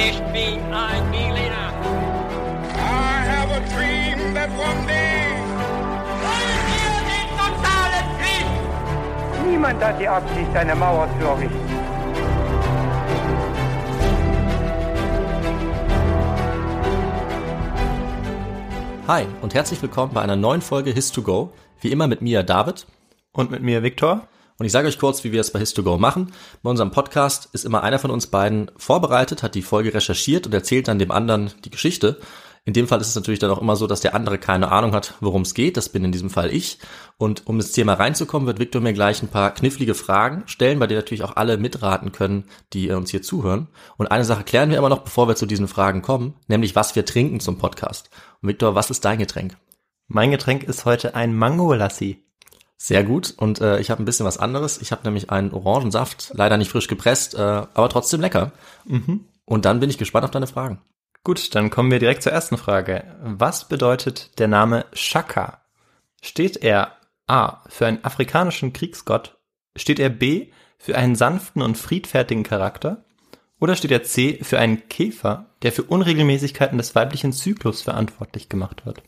[0.00, 1.72] Ich bin ein Berliner.
[2.72, 5.34] I have a dream that one day.
[6.22, 8.46] Wollen wir den totalen Krieg?
[9.50, 11.68] Niemand hat die Absicht, eine Mauer zu errichten.
[19.08, 21.48] Hi und herzlich willkommen bei einer neuen Folge His2Go.
[21.80, 22.86] Wie immer mit mir David.
[23.32, 24.28] Und mit mir Viktor.
[24.58, 26.32] Und ich sage euch kurz, wie wir es bei His2Go machen.
[26.62, 30.54] Bei unserem Podcast ist immer einer von uns beiden vorbereitet, hat die Folge recherchiert und
[30.54, 32.18] erzählt dann dem anderen die Geschichte.
[32.64, 34.92] In dem Fall ist es natürlich dann auch immer so, dass der andere keine Ahnung
[34.92, 35.76] hat, worum es geht.
[35.78, 36.78] Das bin in diesem Fall ich.
[37.16, 40.86] Und um ins Thema reinzukommen, wird Viktor mir gleich ein paar knifflige Fragen stellen, bei
[40.86, 42.44] denen natürlich auch alle mitraten können,
[42.74, 43.68] die uns hier zuhören.
[43.96, 46.94] Und eine Sache klären wir immer noch, bevor wir zu diesen Fragen kommen, nämlich was
[46.94, 48.10] wir trinken zum Podcast.
[48.42, 49.56] Und Viktor, was ist dein Getränk?
[50.08, 52.27] Mein Getränk ist heute ein Mango-Lassi.
[52.80, 53.34] Sehr gut.
[53.36, 54.80] Und äh, ich habe ein bisschen was anderes.
[54.80, 58.52] Ich habe nämlich einen Orangensaft, leider nicht frisch gepresst, äh, aber trotzdem lecker.
[58.86, 59.24] Mhm.
[59.44, 60.80] Und dann bin ich gespannt auf deine Fragen.
[61.24, 63.04] Gut, dann kommen wir direkt zur ersten Frage.
[63.20, 65.60] Was bedeutet der Name Shaka?
[66.22, 66.92] Steht er
[67.26, 69.36] A für einen afrikanischen Kriegsgott?
[69.76, 70.48] Steht er B
[70.78, 73.04] für einen sanften und friedfertigen Charakter?
[73.60, 78.86] Oder steht er C für einen Käfer, der für Unregelmäßigkeiten des weiblichen Zyklus verantwortlich gemacht
[78.86, 79.02] wird?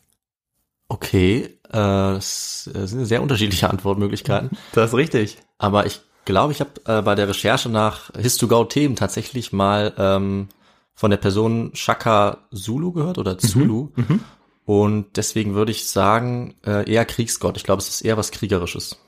[0.88, 4.50] Okay, äh, das sind sehr unterschiedliche Antwortmöglichkeiten.
[4.72, 5.38] Das ist richtig.
[5.58, 10.48] Aber ich glaube, ich habe äh, bei der Recherche nach His2Go-Themen tatsächlich mal ähm,
[10.94, 13.88] von der Person Shaka Zulu gehört oder Zulu.
[13.96, 14.20] Mhm.
[14.66, 17.56] Und deswegen würde ich sagen, äh, eher Kriegsgott.
[17.56, 18.98] Ich glaube, es ist eher was Kriegerisches.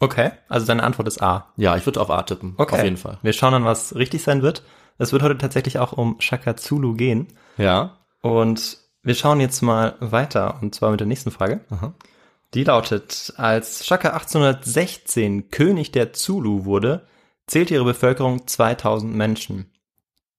[0.00, 1.52] Okay, also deine Antwort ist A.
[1.56, 2.54] Ja, ich würde auf A tippen.
[2.56, 2.76] Okay.
[2.76, 3.18] Auf jeden Fall.
[3.22, 4.62] Wir schauen dann, was richtig sein wird.
[4.98, 7.28] Es wird heute tatsächlich auch um Shaka Zulu gehen.
[7.56, 7.96] Ja.
[8.20, 11.60] Und wir schauen jetzt mal weiter, und zwar mit der nächsten Frage.
[11.70, 11.94] Aha.
[12.54, 17.06] Die lautet, als Shaka 1816 König der Zulu wurde,
[17.46, 19.70] zählte ihre Bevölkerung 2000 Menschen.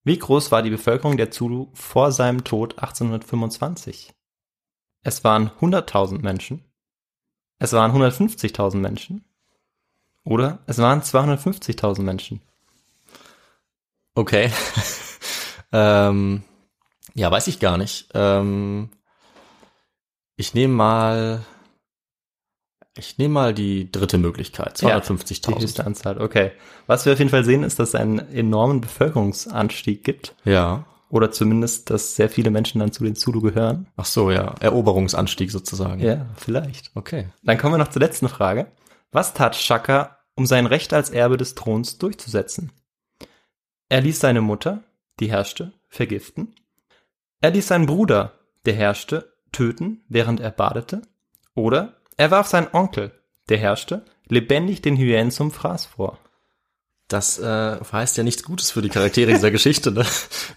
[0.03, 4.13] Wie groß war die Bevölkerung der Zulu vor seinem Tod 1825?
[5.03, 6.65] Es waren 100.000 Menschen.
[7.59, 9.25] Es waren 150.000 Menschen.
[10.23, 12.41] Oder es waren 250.000 Menschen.
[14.15, 14.51] Okay.
[15.71, 16.43] ähm,
[17.13, 18.09] ja, weiß ich gar nicht.
[18.13, 18.89] Ähm,
[20.35, 21.45] ich nehme mal,
[22.97, 25.59] ich nehme mal die dritte Möglichkeit, Die 250.000.
[25.61, 26.51] höchste Anzahl, okay.
[26.87, 30.35] Was wir auf jeden Fall sehen, ist, dass es einen enormen Bevölkerungsanstieg gibt.
[30.45, 30.85] Ja.
[31.09, 33.87] Oder zumindest, dass sehr viele Menschen dann zu den Zulu gehören.
[33.97, 34.53] Ach so, ja.
[34.59, 36.01] Eroberungsanstieg sozusagen.
[36.01, 36.91] Ja, vielleicht.
[36.93, 37.29] Okay.
[37.43, 38.67] Dann kommen wir noch zur letzten Frage.
[39.11, 42.71] Was tat Shaka, um sein Recht als Erbe des Throns durchzusetzen?
[43.89, 44.83] Er ließ seine Mutter,
[45.19, 46.53] die herrschte, vergiften.
[47.41, 48.33] Er ließ seinen Bruder,
[48.65, 51.01] der herrschte, töten, während er badete.
[51.55, 53.11] Oder er warf seinen Onkel,
[53.47, 56.17] der herrschte, lebendig den Hyänen zum Fraß vor.
[57.07, 60.05] Das äh, verheißt ja nichts Gutes für die Charaktere dieser Geschichte, ne?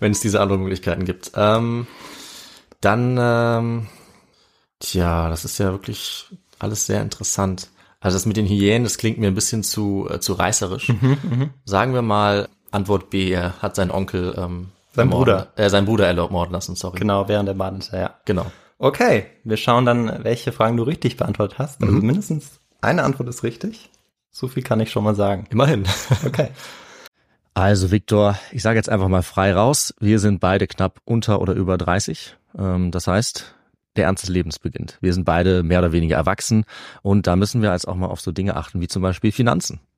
[0.00, 1.32] wenn es diese anderen Möglichkeiten gibt.
[1.34, 1.87] Ähm,
[2.81, 3.87] dann, ähm,
[4.81, 6.26] tja, das ist ja wirklich
[6.59, 7.70] alles sehr interessant.
[8.00, 10.88] Also das mit den Hyänen, das klingt mir ein bisschen zu, äh, zu reißerisch.
[10.88, 15.53] Mhm, Sagen wir mal Antwort B, er hat seinen Onkel, ähm, Sein Bruder.
[15.56, 16.98] Äh, seinen Bruder ermorden lassen, sorry.
[16.98, 18.14] Genau, während er badete, ja.
[18.25, 18.47] Genau.
[18.78, 21.82] Okay, wir schauen dann, welche Fragen du richtig beantwortet hast.
[21.82, 23.91] Also mindestens eine Antwort ist richtig.
[24.31, 25.47] So viel kann ich schon mal sagen.
[25.50, 25.84] Immerhin.
[26.26, 26.48] Okay.
[27.54, 29.94] Also Viktor, ich sage jetzt einfach mal frei raus.
[30.00, 32.36] Wir sind beide knapp unter oder über 30.
[32.58, 33.54] Ähm, das heißt,
[33.97, 34.97] der Ernst des Lebens beginnt.
[35.00, 36.64] Wir sind beide mehr oder weniger erwachsen
[37.02, 39.81] und da müssen wir jetzt auch mal auf so Dinge achten wie zum Beispiel Finanzen.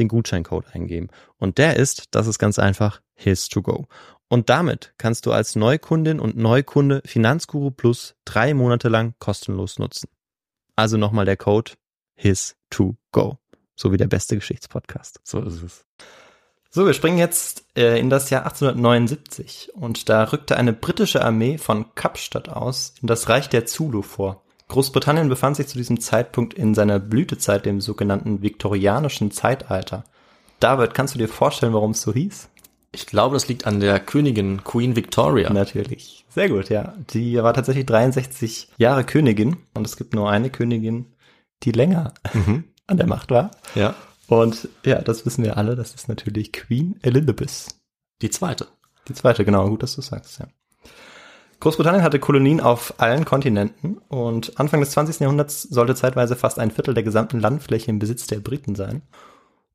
[0.00, 1.08] den Gutscheincode eingeben.
[1.38, 3.86] Und der ist, das ist ganz einfach, his to go.
[4.28, 10.08] Und damit kannst du als Neukundin und Neukunde Finanzguru Plus drei Monate lang kostenlos nutzen.
[10.76, 11.72] Also nochmal der Code
[12.14, 13.38] his to go.
[13.76, 15.20] So wie der beste Geschichtspodcast.
[15.24, 15.86] So ist es.
[16.70, 21.58] So, wir springen jetzt äh, in das Jahr 1879 und da rückte eine britische Armee
[21.58, 24.44] von Kapstadt aus in das Reich der Zulu vor.
[24.70, 30.04] Großbritannien befand sich zu diesem Zeitpunkt in seiner Blütezeit, dem sogenannten viktorianischen Zeitalter.
[30.60, 32.48] David, kannst du dir vorstellen, warum es so hieß?
[32.92, 35.52] Ich glaube, das liegt an der Königin Queen Victoria.
[35.52, 36.24] Natürlich.
[36.28, 36.94] Sehr gut, ja.
[37.10, 41.06] Die war tatsächlich 63 Jahre Königin und es gibt nur eine Königin,
[41.62, 42.64] die länger Mhm.
[42.86, 43.50] an der Macht war.
[43.74, 43.94] Ja.
[44.26, 47.68] Und ja, das wissen wir alle, das ist natürlich Queen Elizabeth.
[48.22, 48.68] Die zweite.
[49.08, 50.46] Die zweite, genau, gut, dass du sagst, ja.
[51.60, 55.20] Großbritannien hatte Kolonien auf allen Kontinenten und Anfang des 20.
[55.20, 59.02] Jahrhunderts sollte zeitweise fast ein Viertel der gesamten Landfläche im Besitz der Briten sein.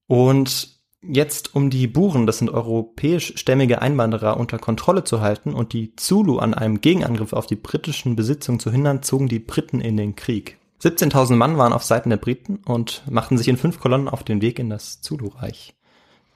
[0.08, 5.96] Und jetzt, um die Buren, das sind europäischstämmige Einwanderer, unter Kontrolle zu halten und die
[5.96, 10.16] Zulu an einem Gegenangriff auf die britischen Besitzungen zu hindern, zogen die Briten in den
[10.16, 10.58] Krieg.
[10.82, 14.42] 17.000 Mann waren auf Seiten der Briten und machten sich in fünf Kolonnen auf den
[14.42, 15.76] Weg in das Zulu-Reich.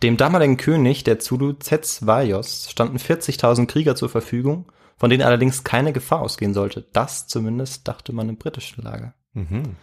[0.03, 4.65] Dem damaligen König der Zulu, Cetshwayos, standen 40.000 Krieger zur Verfügung,
[4.99, 6.85] von denen allerdings keine Gefahr ausgehen sollte.
[6.93, 9.13] Das zumindest dachte man im britischen Lager.
[9.33, 9.75] Mhm.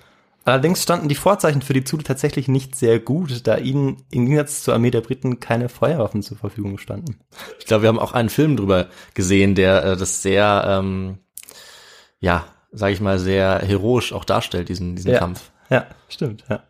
[0.45, 4.63] Allerdings standen die Vorzeichen für die Zulu tatsächlich nicht sehr gut, da ihnen im Gegensatz
[4.63, 7.19] zur Armee der Briten keine Feuerwaffen zur Verfügung standen.
[7.59, 11.19] Ich glaube, wir haben auch einen Film drüber gesehen, der äh, das sehr, ähm,
[12.21, 15.19] ja, sage ich mal, sehr heroisch auch darstellt, diesen, diesen Ja.
[15.19, 15.51] Kampf.
[15.69, 16.63] Ja, stimmt, ja.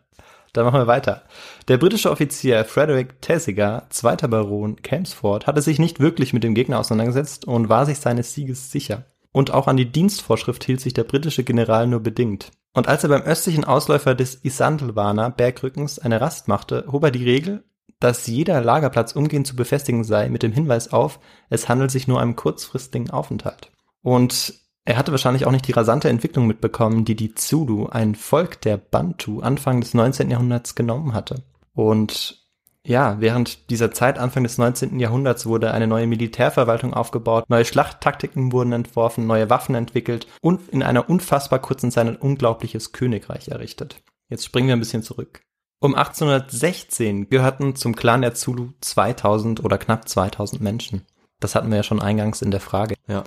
[0.57, 1.21] Dann machen wir weiter.
[1.67, 6.79] Der britische Offizier Frederick Thesiger, zweiter Baron Chelmsford, hatte sich nicht wirklich mit dem Gegner
[6.79, 9.05] auseinandergesetzt und war sich seines Sieges sicher.
[9.31, 12.49] Und auch an die Dienstvorschrift hielt sich der britische General nur bedingt.
[12.73, 17.23] Und als er beim östlichen Ausläufer des Isandelwana Bergrückens eine Rast machte, hob er die
[17.23, 17.63] Regel,
[17.99, 21.19] dass jeder Lagerplatz umgehend zu befestigen sei, mit dem Hinweis auf,
[21.51, 23.69] es handelt sich nur um einen kurzfristigen Aufenthalt.
[24.01, 24.55] Und
[24.87, 28.77] er hatte wahrscheinlich auch nicht die rasante Entwicklung mitbekommen, die die Zulu, ein Volk der
[28.77, 30.31] Bantu, Anfang des 19.
[30.31, 31.43] Jahrhunderts genommen hatte.
[31.73, 32.47] Und
[32.85, 34.97] ja, während dieser Zeit, Anfang des 19.
[35.01, 40.81] Jahrhunderts, wurde eine neue Militärverwaltung aufgebaut, neue Schlachttaktiken wurden entworfen, neue Waffen entwickelt und in
[40.81, 44.01] einer unfassbar kurzen Zeit ein unglaubliches Königreich errichtet.
[44.29, 45.41] Jetzt springen wir ein bisschen zurück.
[45.81, 51.05] Um 1816 gehörten zum Clan der Zulu 2000 oder knapp 2000 Menschen.
[51.41, 52.95] Das hatten wir ja schon eingangs in der Frage.
[53.09, 53.25] Ja.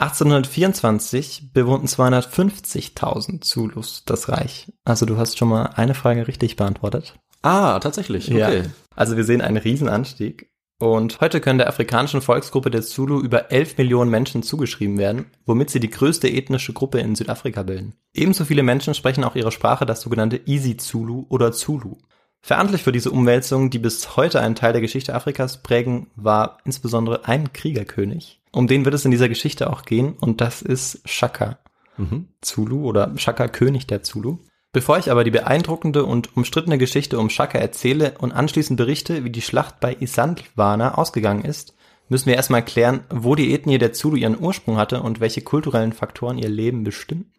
[0.00, 4.72] 1824 bewohnten 250.000 Zulus das Reich.
[4.84, 7.14] Also du hast schon mal eine Frage richtig beantwortet.
[7.42, 8.30] Ah, tatsächlich.
[8.30, 8.64] Okay.
[8.96, 10.50] Also wir sehen einen Riesenanstieg.
[10.78, 15.68] Und heute können der afrikanischen Volksgruppe der Zulu über 11 Millionen Menschen zugeschrieben werden, womit
[15.68, 17.92] sie die größte ethnische Gruppe in Südafrika bilden.
[18.14, 21.98] Ebenso viele Menschen sprechen auch ihre Sprache, das sogenannte Easy-Zulu oder Zulu.
[22.40, 27.26] Verantwortlich für diese Umwälzung, die bis heute einen Teil der Geschichte Afrikas prägen, war insbesondere
[27.26, 28.39] ein Kriegerkönig.
[28.52, 31.58] Um den wird es in dieser Geschichte auch gehen und das ist Shaka
[32.00, 32.28] Mhm.
[32.40, 34.38] Zulu oder Shaka König der Zulu.
[34.72, 39.30] Bevor ich aber die beeindruckende und umstrittene Geschichte um Shaka erzähle und anschließend berichte, wie
[39.30, 41.74] die Schlacht bei Isandlwana ausgegangen ist,
[42.08, 45.92] müssen wir erstmal klären, wo die Ethnie der Zulu ihren Ursprung hatte und welche kulturellen
[45.92, 47.32] Faktoren ihr Leben bestimmen.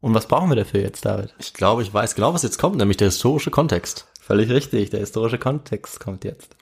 [0.00, 1.34] Und was brauchen wir dafür jetzt, David?
[1.38, 4.06] Ich glaube, ich weiß genau, was jetzt kommt, nämlich der historische Kontext.
[4.20, 6.56] Völlig richtig, der historische Kontext kommt jetzt.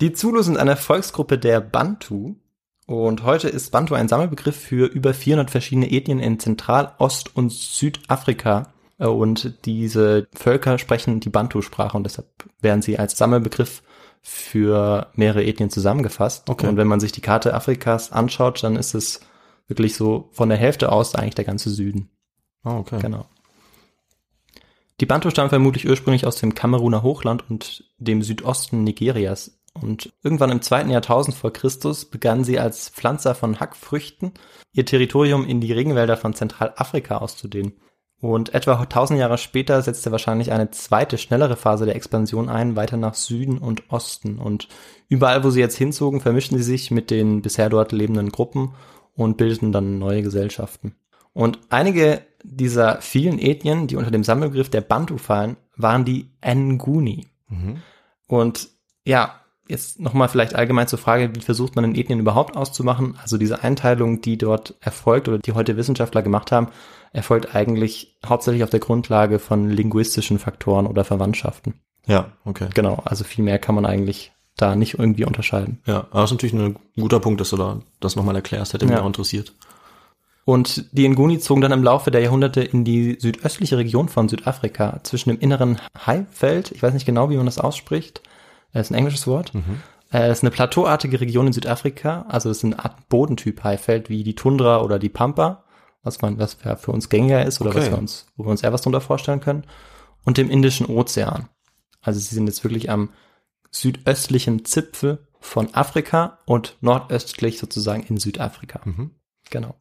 [0.00, 2.36] Die Zulu sind eine Volksgruppe der Bantu
[2.86, 7.52] und heute ist Bantu ein Sammelbegriff für über 400 verschiedene Ethnien in Zentral-, Ost- und
[7.52, 12.28] Südafrika Äh, und diese Völker sprechen die Bantu-Sprache und deshalb
[12.60, 13.82] werden sie als Sammelbegriff
[14.22, 16.48] für mehrere Ethnien zusammengefasst.
[16.48, 16.68] Okay.
[16.68, 19.20] Und wenn man sich die Karte Afrikas anschaut, dann ist es
[19.66, 22.10] wirklich so von der Hälfte aus eigentlich der ganze Süden.
[22.64, 23.00] Oh, okay.
[23.00, 23.26] Genau.
[25.00, 30.50] Die Bantu stammen vermutlich ursprünglich aus dem Kameruner Hochland und dem Südosten Nigerias Und irgendwann
[30.50, 34.32] im zweiten Jahrtausend vor Christus begannen sie als Pflanzer von Hackfrüchten
[34.72, 37.74] ihr Territorium in die Regenwälder von Zentralafrika auszudehnen.
[38.20, 42.96] Und etwa 1000 Jahre später setzte wahrscheinlich eine zweite, schnellere Phase der Expansion ein, weiter
[42.96, 44.38] nach Süden und Osten.
[44.38, 44.68] Und
[45.08, 48.74] überall, wo sie jetzt hinzogen, vermischten sie sich mit den bisher dort lebenden Gruppen
[49.16, 50.94] und bildeten dann neue Gesellschaften.
[51.32, 57.26] Und einige dieser vielen Ethnien, die unter dem Sammelbegriff der Bantu fallen, waren die Nguni.
[57.48, 57.82] Mhm.
[58.28, 58.68] Und
[59.04, 63.16] ja, jetzt nochmal vielleicht allgemein zur Frage, wie versucht man in Ethnien überhaupt auszumachen?
[63.22, 66.68] Also diese Einteilung, die dort erfolgt oder die heute Wissenschaftler gemacht haben,
[67.12, 71.74] erfolgt eigentlich hauptsächlich auf der Grundlage von linguistischen Faktoren oder Verwandtschaften.
[72.06, 72.68] Ja, okay.
[72.74, 75.80] Genau, also viel mehr kann man eigentlich da nicht irgendwie unterscheiden.
[75.86, 78.86] Ja, aber das ist natürlich ein guter Punkt, dass du da das nochmal erklärst, hätte
[78.86, 79.02] mich Ja.
[79.02, 79.52] auch interessiert.
[80.44, 84.98] Und die Nguni zogen dann im Laufe der Jahrhunderte in die südöstliche Region von Südafrika,
[85.04, 88.22] zwischen dem inneren Highfeld, ich weiß nicht genau, wie man das ausspricht,
[88.72, 89.52] das ist ein englisches Wort,
[90.12, 94.08] äh, es ist eine plateauartige Region in Südafrika, also es ist eine Art Bodentyp Highfeld,
[94.08, 95.64] wie die Tundra oder die Pampa,
[96.02, 97.80] was man, was für uns gängiger ist oder Okay.
[97.80, 99.64] was wir uns, wo wir uns eher was drunter vorstellen können,
[100.24, 101.48] und dem Indischen Ozean.
[102.00, 103.10] Also sie sind jetzt wirklich am
[103.70, 108.80] südöstlichen Zipfel von Afrika und nordöstlich sozusagen in Südafrika.
[108.84, 109.10] Mhm.
[109.50, 109.74] Genau.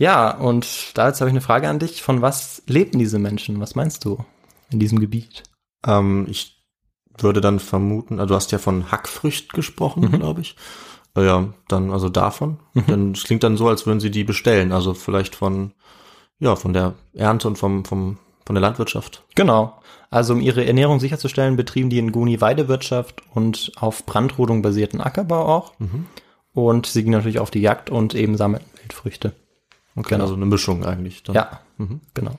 [0.00, 2.02] Ja, und da jetzt habe ich eine Frage an dich.
[2.02, 3.60] Von was lebten diese Menschen?
[3.60, 4.24] Was meinst du
[4.70, 5.42] in diesem Gebiet?
[5.86, 6.57] Ähm, ich
[7.22, 10.18] würde dann vermuten, also du hast ja von Hackfrücht gesprochen, Mhm.
[10.18, 10.56] glaube ich.
[11.16, 12.58] Äh, Ja, dann also davon.
[12.86, 14.72] Dann es klingt dann so, als würden sie die bestellen.
[14.72, 15.72] Also vielleicht von
[16.38, 19.24] ja von der Ernte und vom vom von der Landwirtschaft.
[19.34, 19.74] Genau.
[20.10, 25.44] Also um ihre Ernährung sicherzustellen, betrieben die in Nguni Weidewirtschaft und auf Brandrodung basierten Ackerbau
[25.46, 25.72] auch.
[26.54, 29.34] Und sie gingen natürlich auf die Jagd und eben sammelten Wildfrüchte.
[29.96, 30.24] Okay, Genau.
[30.24, 31.22] also eine Mischung eigentlich.
[31.24, 31.34] Dann.
[31.34, 32.00] Ja, Mhm.
[32.14, 32.38] genau.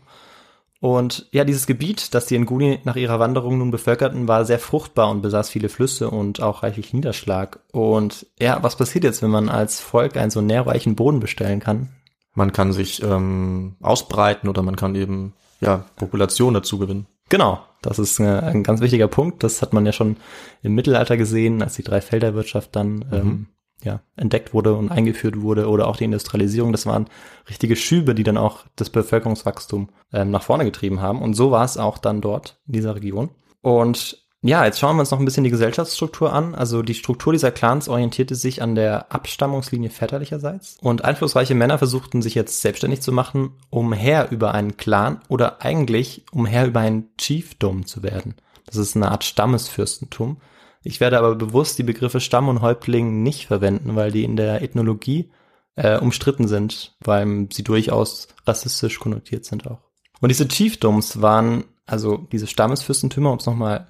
[0.82, 5.10] Und ja, dieses Gebiet, das die Nguni nach ihrer Wanderung nun bevölkerten, war sehr fruchtbar
[5.10, 7.60] und besaß viele Flüsse und auch reichlich Niederschlag.
[7.74, 11.90] Und ja, was passiert jetzt, wenn man als Volk einen so nährreichen Boden bestellen kann?
[12.34, 17.08] Man kann sich ähm, ausbreiten oder man kann eben ja Population dazu gewinnen.
[17.28, 19.44] Genau, das ist äh, ein ganz wichtiger Punkt.
[19.44, 20.16] Das hat man ja schon
[20.64, 23.48] im Mittelalter gesehen, als die Dreifelderwirtschaft dann ähm,
[23.84, 26.72] ja, entdeckt wurde und eingeführt wurde oder auch die Industrialisierung.
[26.72, 27.08] Das waren
[27.50, 31.22] richtige Schübe, die dann auch das Bevölkerungswachstum ähm, nach vorne getrieben haben.
[31.22, 33.30] Und so war es auch dann dort in dieser Region.
[33.62, 36.56] Und ja, jetzt schauen wir uns noch ein bisschen die Gesellschaftsstruktur an.
[36.56, 40.78] Also die Struktur dieser Clans orientierte sich an der Abstammungslinie väterlicherseits.
[40.82, 45.62] Und einflussreiche Männer versuchten sich jetzt selbstständig zu machen, um Herr über einen Clan oder
[45.62, 48.36] eigentlich um Herr über ein Chiefdom zu werden.
[48.66, 50.38] Das ist eine Art Stammesfürstentum.
[50.84, 54.62] Ich werde aber bewusst die Begriffe Stamm und Häuptling nicht verwenden, weil die in der
[54.62, 55.30] Ethnologie
[55.76, 59.80] äh, umstritten sind, weil sie durchaus rassistisch konnotiert sind auch.
[60.22, 63.88] Und diese Chiefdoms waren, also diese Stammesfürstentümer, um es nochmal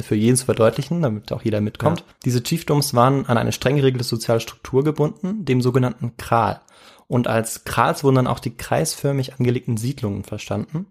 [0.00, 2.04] für jeden zu verdeutlichen, damit auch jeder mitkommt.
[2.24, 6.60] Diese Chiefdoms waren an eine streng geregelte soziale Struktur gebunden, dem sogenannten Kral.
[7.08, 10.86] Und als Krals wurden dann auch die kreisförmig angelegten Siedlungen verstanden.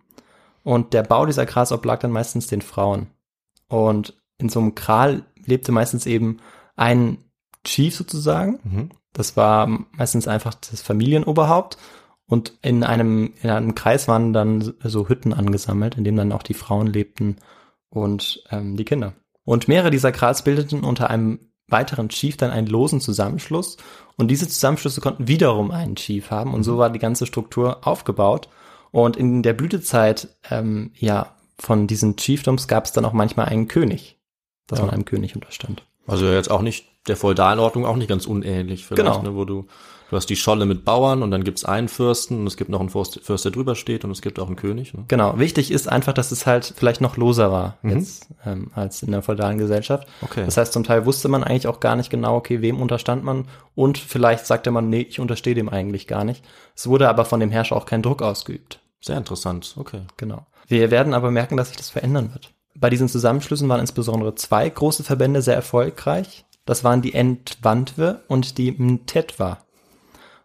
[0.64, 3.08] Und der Bau dieser Krals oblag dann meistens den Frauen.
[3.70, 6.38] Und in so einem Kral lebte meistens eben
[6.76, 7.18] ein
[7.64, 8.60] Chief sozusagen.
[8.64, 8.90] Mhm.
[9.14, 11.78] Das war meistens einfach das Familienoberhaupt.
[12.28, 16.44] Und in einem, in einem Kreis waren dann so Hütten angesammelt, in denen dann auch
[16.44, 17.38] die Frauen lebten
[17.90, 19.14] und ähm, die Kinder.
[19.44, 21.40] Und mehrere dieser Krals bildeten unter einem
[21.70, 23.78] weiteren Chief dann einen losen Zusammenschluss.
[24.18, 26.54] Und diese Zusammenschlüsse konnten wiederum einen Chief haben.
[26.54, 28.50] Und so war die ganze Struktur aufgebaut.
[28.92, 33.68] Und in der Blütezeit ähm, ja, von diesen Chiefdoms gab es dann auch manchmal einen
[33.68, 34.17] König,
[34.68, 34.86] das Ja.
[34.86, 35.84] man einem König unterstand.
[36.06, 39.22] Also jetzt auch nicht der Feudalordnung auch nicht ganz unähnlich vielleicht, Genau.
[39.22, 39.66] ne, wo du
[40.10, 42.80] du hast die Scholle mit Bauern und dann gibt's einen Fürsten und es gibt noch
[42.80, 44.94] einen Fürst, Fürst der drüber steht und es gibt auch einen König.
[44.94, 45.04] Ne?
[45.10, 47.90] Genau, wichtig ist einfach, dass es halt vielleicht noch loser war Mhm.
[47.98, 50.08] jetzt ähm, als in der feudalen Gesellschaft.
[50.22, 50.46] Okay.
[50.46, 53.50] Das heißt, zum Teil wusste man eigentlich auch gar nicht genau, okay, wem unterstand man
[53.76, 56.42] und vielleicht sagte man, nee, ich unterstehe dem eigentlich gar nicht.
[56.74, 58.80] Es wurde aber von dem Herrscher auch kein Druck ausgeübt.
[59.02, 59.76] Sehr interessant.
[59.78, 60.04] Okay.
[60.16, 60.46] Genau.
[60.68, 62.54] Wir werden aber merken, dass sich das verändern wird.
[62.80, 66.46] Bei diesen Zusammenschlüssen waren insbesondere zwei große Verbände sehr erfolgreich.
[66.66, 69.60] Das waren die Entwandwe und die Mtetwa.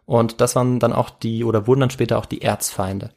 [0.05, 3.11] Und das waren dann auch die, oder wurden dann später auch die Erzfeinde.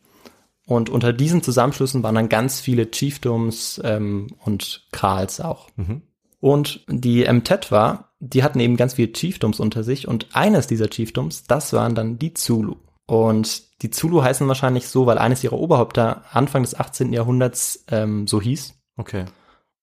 [0.66, 5.68] Und unter diesen Zusammenschlüssen waren dann ganz viele Chiefdoms ähm, und Krals auch.
[5.76, 6.02] Mhm.
[6.40, 11.44] Und die Mtetwa, die hatten eben ganz viele Chiefdoms unter sich und eines dieser Chiefdoms,
[11.44, 12.76] das waren dann die Zulu.
[13.06, 17.12] Und die Zulu heißen wahrscheinlich so, weil eines ihrer Oberhäupter Anfang des 18.
[17.12, 18.74] Jahrhunderts ähm, so hieß.
[18.96, 19.24] Okay.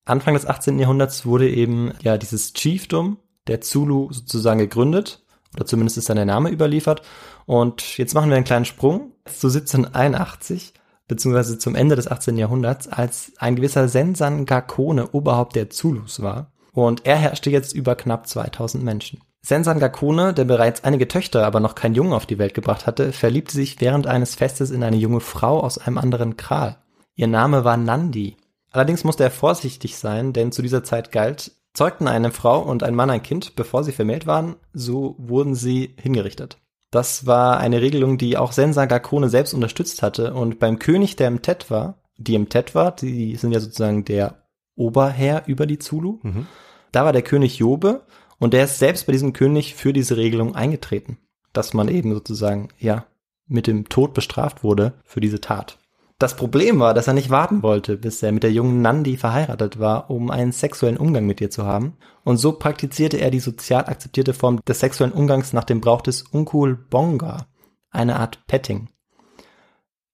[0.06, 0.80] Anfang des 18.
[0.80, 3.18] Jahrhunderts wurde eben ja dieses Chiefdom
[3.48, 5.24] der Zulu sozusagen gegründet.
[5.56, 7.04] Oder zumindest ist dann der Name überliefert.
[7.46, 10.74] Und jetzt machen wir einen kleinen Sprung zu 1781,
[11.08, 12.38] beziehungsweise zum Ende des 18.
[12.38, 16.52] Jahrhunderts, als ein gewisser Sensan Gakone Oberhaupt der Zulus war.
[16.74, 19.22] Und er herrschte jetzt über knapp 2000 Menschen.
[19.46, 23.12] Sensan Gakone, der bereits einige Töchter, aber noch keinen Jungen auf die Welt gebracht hatte,
[23.12, 26.78] verliebte sich während eines Festes in eine junge Frau aus einem anderen Kral.
[27.16, 28.38] Ihr Name war Nandi.
[28.74, 32.96] Allerdings musste er vorsichtig sein, denn zu dieser Zeit galt, zeugten eine Frau und ein
[32.96, 36.58] Mann ein Kind, bevor sie vermählt waren, so wurden sie hingerichtet.
[36.92, 41.28] Das war eine Regelung, die auch Sensa Gakone selbst unterstützt hatte und beim König, der
[41.28, 44.44] im Tet war, die im Tet war, die sind ja sozusagen der
[44.76, 46.48] Oberherr über die Zulu, Mhm.
[46.92, 48.02] da war der König Jobe
[48.40, 51.18] und der ist selbst bei diesem König für diese Regelung eingetreten,
[51.54, 53.06] dass man eben sozusagen, ja,
[53.48, 55.78] mit dem Tod bestraft wurde für diese Tat.
[56.24, 59.78] Das Problem war, dass er nicht warten wollte, bis er mit der jungen Nandi verheiratet
[59.78, 61.98] war, um einen sexuellen Umgang mit ihr zu haben.
[62.24, 66.22] Und so praktizierte er die sozial akzeptierte Form des sexuellen Umgangs nach dem Brauch des
[66.22, 67.48] Unkul Bonga,
[67.92, 68.88] eine Art Petting.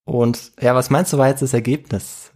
[0.04, 2.32] Und ja, was meinst du war jetzt das Ergebnis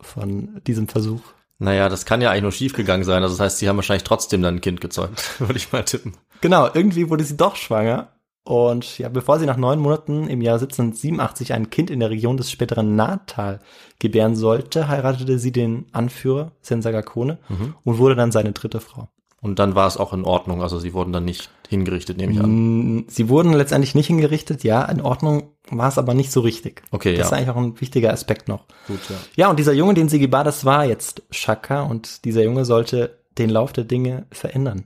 [0.00, 1.22] von diesem Versuch?
[1.60, 3.22] Naja, das kann ja eigentlich nur schief gegangen sein.
[3.22, 6.14] Also das heißt, sie haben wahrscheinlich trotzdem dann ein Kind gezeugt, würde ich mal tippen.
[6.40, 8.08] Genau, irgendwie wurde sie doch schwanger.
[8.44, 12.36] Und ja, bevor sie nach neun Monaten im Jahr 1787 ein Kind in der Region
[12.36, 13.60] des späteren Natal
[14.00, 17.38] gebären sollte, heiratete sie den Anführer Sensagakone
[17.84, 19.08] und wurde dann seine dritte Frau.
[19.40, 20.62] Und dann war es auch in Ordnung.
[20.62, 22.98] Also sie wurden dann nicht hingerichtet, nehme ich an.
[22.98, 26.82] Mm, Sie wurden letztendlich nicht hingerichtet, ja, in Ordnung war es aber nicht so richtig.
[26.92, 27.38] Okay, Das ist ja.
[27.38, 28.66] eigentlich auch ein wichtiger Aspekt noch.
[28.86, 29.16] Gut, ja.
[29.34, 33.18] Ja, und dieser Junge, den sie gebar, das war jetzt Shaka und dieser Junge sollte
[33.36, 34.84] den Lauf der Dinge verändern.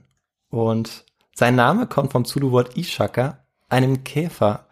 [0.49, 4.65] Und sein Name kommt vom Zulu-Wort Ishaka, einem Käfer,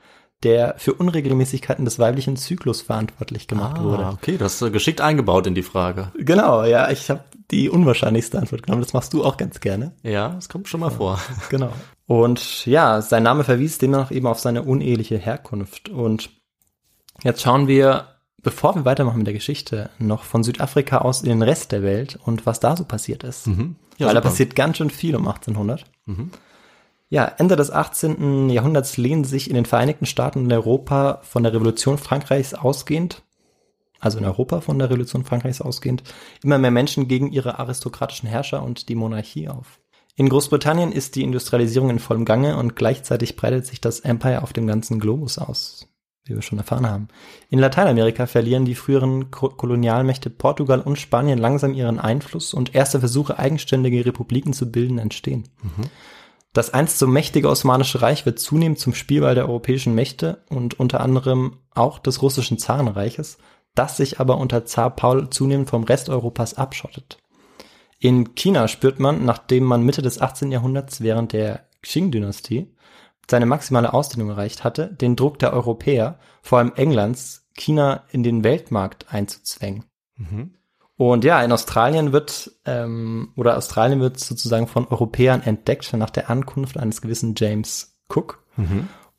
[0.44, 4.06] der für Unregelmäßigkeiten des weiblichen Zyklus verantwortlich gemacht Ah, wurde.
[4.08, 6.12] okay, das ist geschickt eingebaut in die Frage.
[6.18, 8.84] Genau, ja, ich habe die unwahrscheinlichste Antwort genommen.
[8.84, 9.94] Das machst du auch ganz gerne.
[10.04, 11.20] Ja, das kommt schon mal vor.
[11.50, 11.72] Genau.
[12.08, 15.90] Und ja, sein Name verwies demnach eben auf seine uneheliche Herkunft.
[15.90, 16.30] Und
[17.24, 18.08] jetzt schauen wir,
[18.44, 22.20] bevor wir weitermachen mit der Geschichte, noch von Südafrika aus in den Rest der Welt
[22.24, 23.48] und was da so passiert ist.
[23.48, 23.75] Mhm.
[23.98, 24.30] Ja, Weil da super.
[24.30, 25.86] passiert ganz schön viel um 1800.
[27.16, 28.50] Ja, Ende des 18.
[28.50, 33.24] Jahrhunderts lehnen sich in den Vereinigten Staaten und in Europa von der Revolution Frankreichs ausgehend,
[34.02, 36.04] also in Europa von der Revolution Frankreichs ausgehend,
[36.44, 39.80] immer mehr Menschen gegen ihre aristokratischen Herrscher und die Monarchie auf.
[40.18, 44.51] In Großbritannien ist die Industrialisierung in vollem Gange und gleichzeitig breitet sich das Empire auf
[44.51, 45.88] dem ganzen Globus aus,
[46.25, 47.08] wie wir schon erfahren haben.
[47.50, 53.00] In Lateinamerika verlieren die früheren Ko Kolonialmächte Portugal und Spanien langsam ihren Einfluss und erste
[53.00, 55.48] Versuche, eigenständige Republiken zu bilden, entstehen.
[56.55, 61.01] Das einst so mächtige Osmanische Reich wird zunehmend zum Spielball der europäischen Mächte und unter
[61.01, 63.39] anderem auch des russischen Zarenreiches,
[63.75, 67.18] das sich aber unter Zar Paul zunehmend vom Rest Europas abschottet.
[68.00, 70.50] In China spürt man, nachdem man Mitte des 18.
[70.50, 72.74] Jahrhunderts während der Qing-Dynastie
[73.29, 78.46] seine maximale Ausdehnung erreicht hatte, den Druck der Europäer, vor allem Englands, China in den
[78.46, 79.83] Weltmarkt einzuzwängen.
[80.98, 86.29] Und ja, in Australien wird, ähm, oder Australien wird sozusagen von Europäern entdeckt nach der
[86.29, 88.44] Ankunft eines gewissen James Cook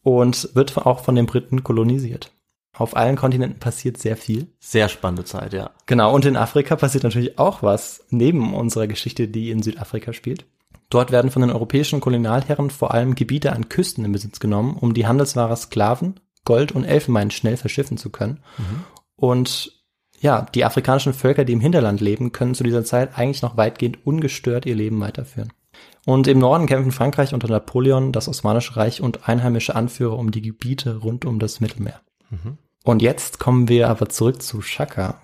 [0.02, 2.32] und wird auch von den Briten kolonisiert.
[2.72, 4.48] Auf allen Kontinenten passiert sehr viel.
[4.60, 5.70] Sehr spannende Zeit, ja.
[5.86, 10.44] Genau, und in Afrika passiert natürlich auch was neben unserer Geschichte, die in Südafrika spielt.
[10.88, 14.94] Dort werden von den europäischen Kolonialherren vor allem Gebiete an Küsten in Besitz genommen, um
[14.94, 18.40] die Handelsware Sklaven, Gold und Elfenbein schnell verschiffen zu können.
[19.16, 19.72] Und
[20.20, 24.06] ja, die afrikanischen Völker, die im Hinterland leben, können zu dieser Zeit eigentlich noch weitgehend
[24.06, 25.52] ungestört ihr Leben weiterführen.
[26.06, 30.42] Und im Norden kämpfen Frankreich unter Napoleon, das Osmanische Reich und einheimische Anführer um die
[30.42, 32.00] Gebiete rund um das Mittelmeer.
[32.84, 35.20] Und jetzt kommen wir aber zurück zu Shaka,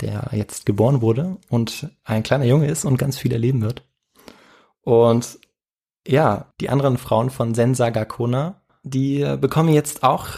[0.00, 3.82] der jetzt geboren wurde und ein kleiner Junge ist und ganz viel erleben wird.
[4.82, 5.38] Und
[6.06, 10.28] ja, die anderen Frauen von Sensa Gakona, die bekommen jetzt auch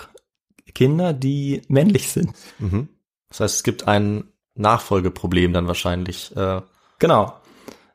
[0.75, 2.33] Kinder, die männlich sind.
[2.59, 2.89] Mhm.
[3.33, 6.35] Das heißt, es gibt ein Nachfolgeproblem dann wahrscheinlich.
[6.37, 6.61] Äh,
[6.99, 7.35] Genau.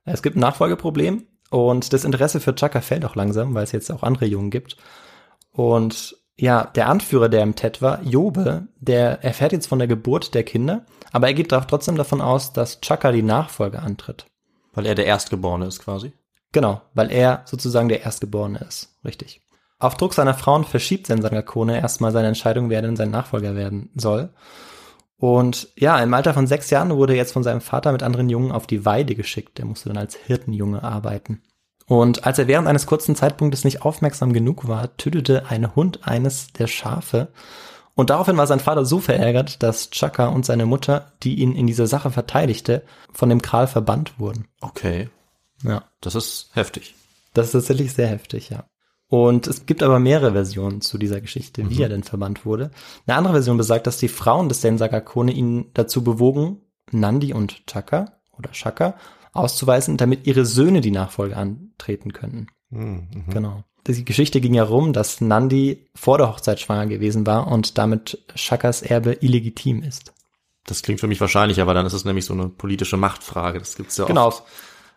[0.04, 3.90] Es gibt ein Nachfolgeproblem und das Interesse für Chaka fällt auch langsam, weil es jetzt
[3.90, 4.76] auch andere Jungen gibt.
[5.52, 10.34] Und ja, der Anführer, der im TED war, Jobe, der erfährt jetzt von der Geburt
[10.34, 14.26] der Kinder, aber er geht auch trotzdem davon aus, dass Chaka die Nachfolge antritt.
[14.74, 16.12] weil er der Erstgeborene ist quasi.
[16.52, 18.96] Genau, weil er sozusagen der Erstgeborene ist.
[19.06, 19.42] Richtig.
[19.80, 24.30] Auf Druck seiner Frauen verschiebt Sensangakone erstmal seine Entscheidung, wer denn sein Nachfolger werden soll.
[25.20, 28.30] Und ja, im Alter von sechs Jahren wurde er jetzt von seinem Vater mit anderen
[28.30, 29.58] Jungen auf die Weide geschickt.
[29.58, 31.42] Der musste dann als Hirtenjunge arbeiten.
[31.88, 36.52] Und als er während eines kurzen Zeitpunktes nicht aufmerksam genug war, tötete ein Hund eines
[36.54, 37.30] der Schafe.
[37.96, 41.66] Und daraufhin war sein Vater so verärgert, dass Chaka und seine Mutter, die ihn in
[41.66, 44.48] dieser Sache verteidigte, von dem Kral verbannt wurden.
[44.62, 45.10] Okay,
[45.64, 45.86] Ja.
[46.02, 46.94] das ist heftig.
[47.34, 48.66] Das ist tatsächlich sehr heftig, ja.
[49.10, 52.72] Und es gibt aber mehrere Versionen zu dieser Geschichte, wie er denn verbannt wurde.
[53.06, 58.18] Eine andere Version besagt, dass die Frauen des Sensagakone ihn dazu bewogen, Nandi und Chaka
[58.38, 58.96] oder Shaka
[59.34, 62.48] auszuweisen, damit ihre Söhne die Nachfolge antreten können.
[62.70, 63.08] Mhm.
[63.30, 63.64] Genau.
[63.86, 68.22] Die Geschichte ging ja rum, dass Nandi vor der Hochzeit schwanger gewesen war und damit
[68.36, 70.14] Shakas Erbe illegitim ist.
[70.66, 73.60] Das klingt für mich wahrscheinlich, aber dann ist es nämlich so eine politische Machtfrage.
[73.60, 74.28] Das gibt's ja Genau.
[74.28, 74.44] oft.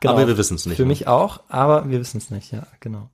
[0.00, 0.14] genau.
[0.14, 0.76] Aber wir wissen es nicht.
[0.76, 0.88] Für ne?
[0.88, 3.08] mich auch, aber wir wissen es nicht, ja, genau.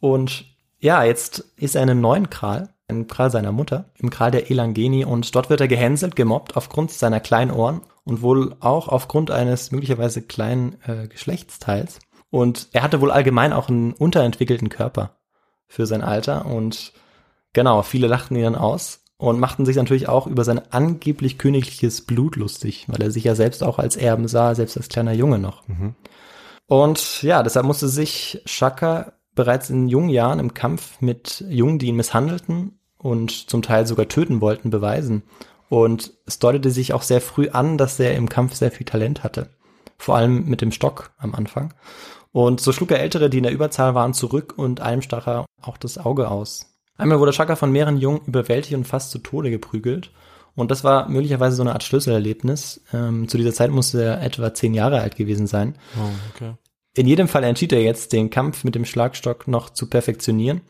[0.00, 0.46] Und
[0.80, 4.50] ja, jetzt ist er in einem neuen Kral, im Kral seiner Mutter, im Kral der
[4.50, 9.30] Elangeni und dort wird er gehänselt, gemobbt aufgrund seiner kleinen Ohren und wohl auch aufgrund
[9.30, 12.00] eines möglicherweise kleinen äh, Geschlechtsteils.
[12.30, 15.16] Und er hatte wohl allgemein auch einen unterentwickelten Körper
[15.68, 16.92] für sein Alter und
[17.52, 22.06] genau, viele lachten ihn dann aus und machten sich natürlich auch über sein angeblich königliches
[22.06, 25.38] Blut lustig, weil er sich ja selbst auch als Erben sah, selbst als kleiner Junge
[25.38, 25.62] noch.
[26.66, 31.86] Und ja, deshalb musste sich Shaka bereits in jungen Jahren im Kampf mit Jungen, die
[31.86, 35.22] ihn misshandelten und zum Teil sogar töten wollten, beweisen.
[35.68, 39.22] Und es deutete sich auch sehr früh an, dass er im Kampf sehr viel Talent
[39.22, 39.50] hatte.
[39.98, 41.74] Vor allem mit dem Stock am Anfang.
[42.32, 45.46] Und so schlug er Ältere, die in der Überzahl waren, zurück und einem stach er
[45.62, 46.66] auch das Auge aus.
[46.96, 50.12] Einmal wurde Shaka von mehreren Jungen überwältigt und fast zu Tode geprügelt.
[50.54, 52.82] Und das war möglicherweise so eine Art Schlüsselerlebnis.
[52.92, 55.76] Ähm, zu dieser Zeit musste er etwa zehn Jahre alt gewesen sein.
[55.96, 56.54] Oh, okay.
[56.94, 60.62] In jedem Fall entschied er jetzt, den Kampf mit dem Schlagstock noch zu perfektionieren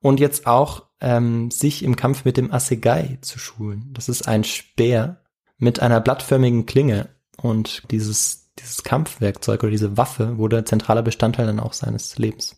[0.00, 3.90] und jetzt auch ähm, sich im Kampf mit dem Assegai zu schulen.
[3.92, 5.22] Das ist ein Speer
[5.58, 11.60] mit einer blattförmigen Klinge und dieses, dieses Kampfwerkzeug oder diese Waffe wurde zentraler Bestandteil dann
[11.60, 12.56] auch seines Lebens.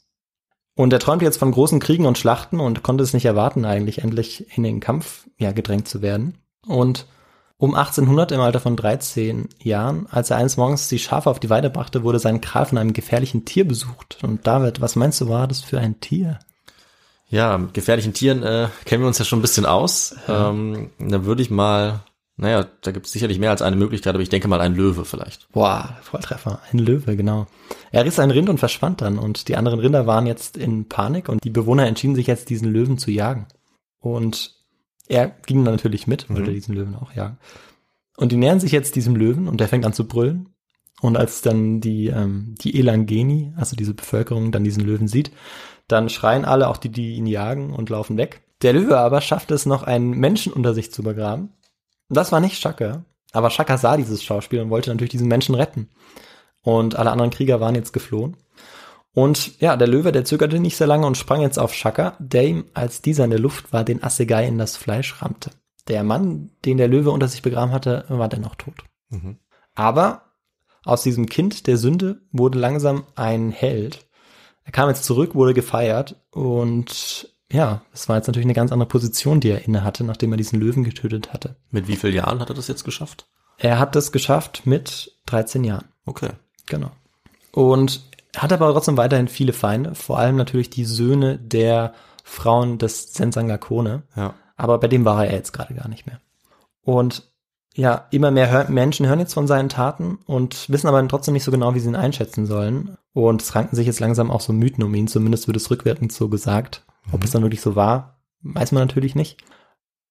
[0.74, 4.02] Und er träumte jetzt von großen Kriegen und Schlachten und konnte es nicht erwarten, eigentlich
[4.02, 6.38] endlich in den Kampf ja, gedrängt zu werden.
[6.66, 7.06] Und
[7.58, 11.50] um 1800 im Alter von 13 Jahren, als er eines Morgens die Schafe auf die
[11.50, 14.18] Weide brachte, wurde sein Kral von einem gefährlichen Tier besucht.
[14.22, 16.38] Und David, was meinst du, war das für ein Tier?
[17.30, 20.14] Ja, mit gefährlichen Tieren äh, kennen wir uns ja schon ein bisschen aus.
[20.28, 22.00] Ähm, da würde ich mal,
[22.36, 25.04] naja, da gibt es sicherlich mehr als eine Möglichkeit, aber ich denke mal ein Löwe
[25.04, 25.50] vielleicht.
[25.50, 26.60] Boah, Volltreffer.
[26.72, 27.48] Ein Löwe, genau.
[27.90, 31.28] Er riss ein Rind und verschwand dann und die anderen Rinder waren jetzt in Panik
[31.28, 33.48] und die Bewohner entschieden sich jetzt, diesen Löwen zu jagen.
[34.00, 34.57] Und
[35.08, 36.54] er ging dann natürlich mit, wollte Mhm.
[36.54, 37.38] diesen Löwen auch jagen.
[38.16, 40.50] Und die nähern sich jetzt diesem Löwen und der fängt an zu brüllen.
[41.00, 45.30] Und als dann die, ähm, die Elangeni, also diese Bevölkerung, dann diesen Löwen sieht,
[45.86, 48.42] dann schreien alle, auch die, die ihn jagen und laufen weg.
[48.62, 51.50] Der Löwe aber schafft es noch, einen Menschen unter sich zu begraben.
[52.08, 55.88] Das war nicht Shaka, aber Shaka sah dieses Schauspiel und wollte natürlich diesen Menschen retten.
[56.62, 58.36] Und alle anderen Krieger waren jetzt geflohen.
[59.14, 62.46] Und ja, der Löwe, der zögerte nicht sehr lange und sprang jetzt auf Shaka, der
[62.46, 65.50] ihm, als dieser in der Luft war, den Assegai in das Fleisch rammte.
[65.88, 68.84] Der Mann, den der Löwe unter sich begraben hatte, war dennoch tot.
[69.08, 69.38] Mhm.
[69.74, 70.22] Aber
[70.84, 74.06] aus diesem Kind der Sünde wurde langsam ein Held.
[74.64, 78.88] Er kam jetzt zurück, wurde gefeiert und ja, es war jetzt natürlich eine ganz andere
[78.88, 81.56] Position, die er inne hatte, nachdem er diesen Löwen getötet hatte.
[81.70, 83.26] Mit wie vielen Jahren hat er das jetzt geschafft?
[83.56, 85.86] Er hat das geschafft mit 13 Jahren.
[86.04, 86.30] Okay.
[86.66, 86.90] Genau.
[87.52, 92.78] Und er hat aber trotzdem weiterhin viele Feinde, vor allem natürlich die Söhne der Frauen
[92.78, 94.02] des Sensangakone.
[94.16, 94.34] Ja.
[94.56, 96.20] Aber bei dem war er jetzt gerade gar nicht mehr.
[96.82, 97.30] Und
[97.74, 101.44] ja, immer mehr hör Menschen hören jetzt von seinen Taten und wissen aber trotzdem nicht
[101.44, 102.96] so genau, wie sie ihn einschätzen sollen.
[103.12, 106.12] Und es ranken sich jetzt langsam auch so Mythen um ihn, zumindest wird es rückwirkend
[106.12, 106.84] so gesagt.
[107.12, 109.38] Ob es dann wirklich so war, weiß man natürlich nicht.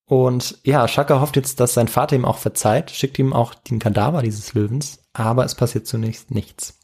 [0.06, 3.80] Und ja, Shaka hofft jetzt, dass sein Vater ihm auch verzeiht, schickt ihm auch den
[3.80, 6.77] Kadaver dieses Löwens, aber es passiert zunächst nichts.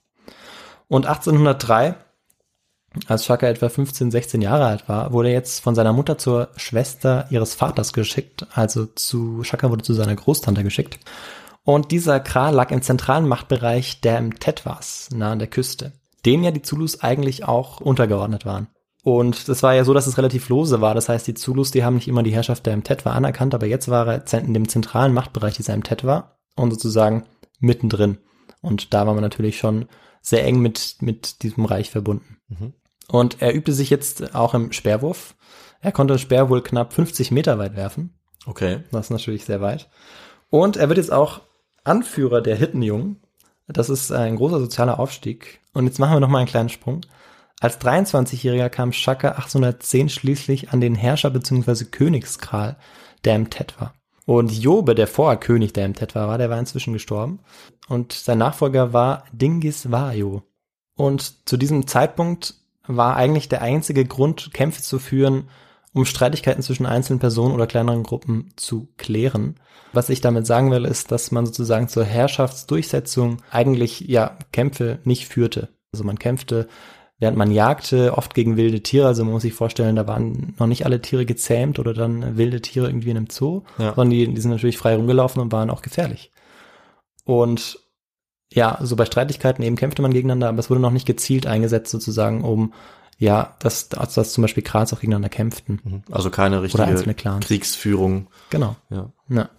[0.94, 1.96] Und 1803,
[3.08, 6.50] als Shaka etwa 15, 16 Jahre alt war, wurde er jetzt von seiner Mutter zur
[6.56, 11.00] Schwester ihres Vaters geschickt, also zu Shaka wurde zu seiner Großtante geschickt.
[11.64, 15.94] Und dieser Kral lag im zentralen Machtbereich der Mtetwas, nah an der Küste,
[16.28, 18.68] dem ja die Zulus eigentlich auch untergeordnet waren.
[19.02, 20.94] Und das war ja so, dass es relativ lose war.
[20.94, 23.90] Das heißt, die Zulus, die haben nicht immer die Herrschaft der Mtetwa anerkannt, aber jetzt
[23.90, 27.24] war er in dem zentralen Machtbereich dieser Mtetwa und sozusagen
[27.60, 28.20] mittendrin.
[28.62, 29.88] Und da war man natürlich schon
[30.24, 32.38] sehr eng mit, mit diesem Reich verbunden.
[32.48, 32.74] Mhm.
[33.08, 35.36] Und er übte sich jetzt auch im Speerwurf.
[35.82, 38.18] Er konnte Speer wohl knapp 50 Meter weit werfen.
[38.46, 38.80] Okay.
[38.92, 39.90] Das ist natürlich sehr weit.
[40.50, 41.42] Und er wird jetzt auch
[41.84, 43.22] Anführer der Hittenjungen.
[43.68, 45.60] Das ist ein großer sozialer Aufstieg.
[45.74, 47.02] Und jetzt machen wir noch mal einen kleinen Sprung.
[47.60, 51.86] Als 23-Jähriger kam Shaka 1810 schließlich an den Herrscher bzw.
[51.86, 52.78] Königskral
[53.26, 53.94] der Mtetwa.
[54.26, 57.40] Und Jobe, der vorher König der Mtetwa war, der war inzwischen gestorben.
[57.88, 60.44] Und sein Nachfolger war Dingis Vajo.
[60.96, 62.56] Und zu diesem Zeitpunkt
[62.88, 65.50] war eigentlich der einzige Grund, Kämpfe zu führen,
[65.94, 69.60] um Streitigkeiten zwischen einzelnen Personen oder kleineren Gruppen zu klären.
[69.92, 75.28] Was ich damit sagen will, ist, dass man sozusagen zur Herrschaftsdurchsetzung eigentlich ja Kämpfe nicht
[75.28, 75.70] führte.
[75.92, 76.68] Also man kämpfte,
[77.24, 79.08] während man jagte, oft gegen wilde Tiere.
[79.08, 82.62] Also man muss sich vorstellen, da waren noch nicht alle Tiere gezähmt oder dann wilde
[82.62, 83.94] Tiere irgendwie in einem Zoo, Ja.
[83.96, 86.32] sondern die, die sind natürlich frei rumgelaufen und waren auch gefährlich.
[87.24, 87.80] Und
[88.52, 91.92] ja, so bei Streitigkeiten eben kämpfte man gegeneinander, aber es wurde noch nicht gezielt eingesetzt
[91.92, 92.74] sozusagen, um
[93.18, 96.04] ja, dass, dass, dass zum Beispiel Krals auch gegeneinander kämpften.
[96.12, 97.46] Also keine richtige Clans.
[97.48, 98.28] Kriegsführung.
[98.50, 98.76] Genau.
[98.90, 99.12] Ja.
[99.30, 99.50] Ja.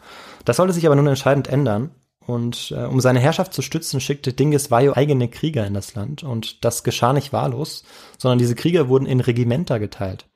[0.44, 1.92] Das sollte sich aber nun entscheidend ändern.
[2.26, 6.22] Und äh, um seine Herrschaft zu stützen, schickte Dinges Vajo eigene Krieger in das Land.
[6.22, 7.84] Und das geschah nicht wahllos,
[8.18, 10.26] sondern diese Krieger wurden in Regimenter geteilt.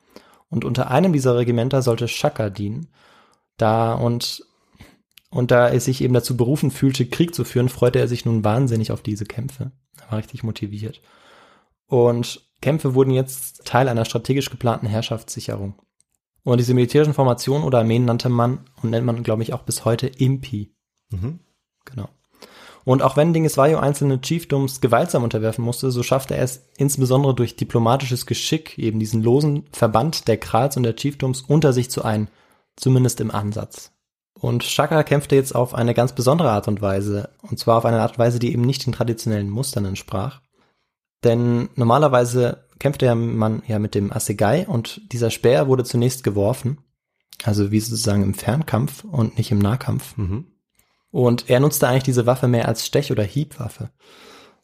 [0.51, 2.89] Und unter einem dieser Regimenter sollte Shaka dienen.
[3.57, 4.45] Da und,
[5.31, 8.45] und da er sich eben dazu berufen fühlte, Krieg zu führen, freute er sich nun
[8.45, 9.73] wahnsinnig auf diese Kämpfe.
[10.01, 11.01] Er war richtig motiviert.
[11.87, 15.75] Und Kämpfe wurden jetzt Teil einer strategisch geplanten Herrschaftssicherung.
[16.45, 19.85] Und diese militärischen Formationen oder Armeen nannte man und nennt man, glaube ich, auch bis
[19.85, 20.75] heute Impi.
[21.11, 21.41] Mhm.
[21.91, 22.09] Genau.
[22.85, 27.55] Und auch wenn Dingiswayo einzelne Chiefdoms gewaltsam unterwerfen musste, so schaffte er es insbesondere durch
[27.55, 32.29] diplomatisches Geschick, eben diesen losen Verband der Krals und der Chiefdoms unter sich zu ein,
[32.77, 33.93] zumindest im Ansatz.
[34.33, 38.01] Und Shaka kämpfte jetzt auf eine ganz besondere Art und Weise, und zwar auf eine
[38.01, 40.41] Art und Weise, die eben nicht den traditionellen Mustern entsprach.
[41.25, 46.79] Denn normalerweise kämpfte man ja mit dem Assegai und dieser Speer wurde zunächst geworfen,
[47.43, 50.17] also wie sozusagen im Fernkampf und nicht im Nahkampf.
[50.17, 50.47] Mhm.
[51.11, 53.91] Und er nutzte eigentlich diese Waffe mehr als Stech- oder Hiebwaffe.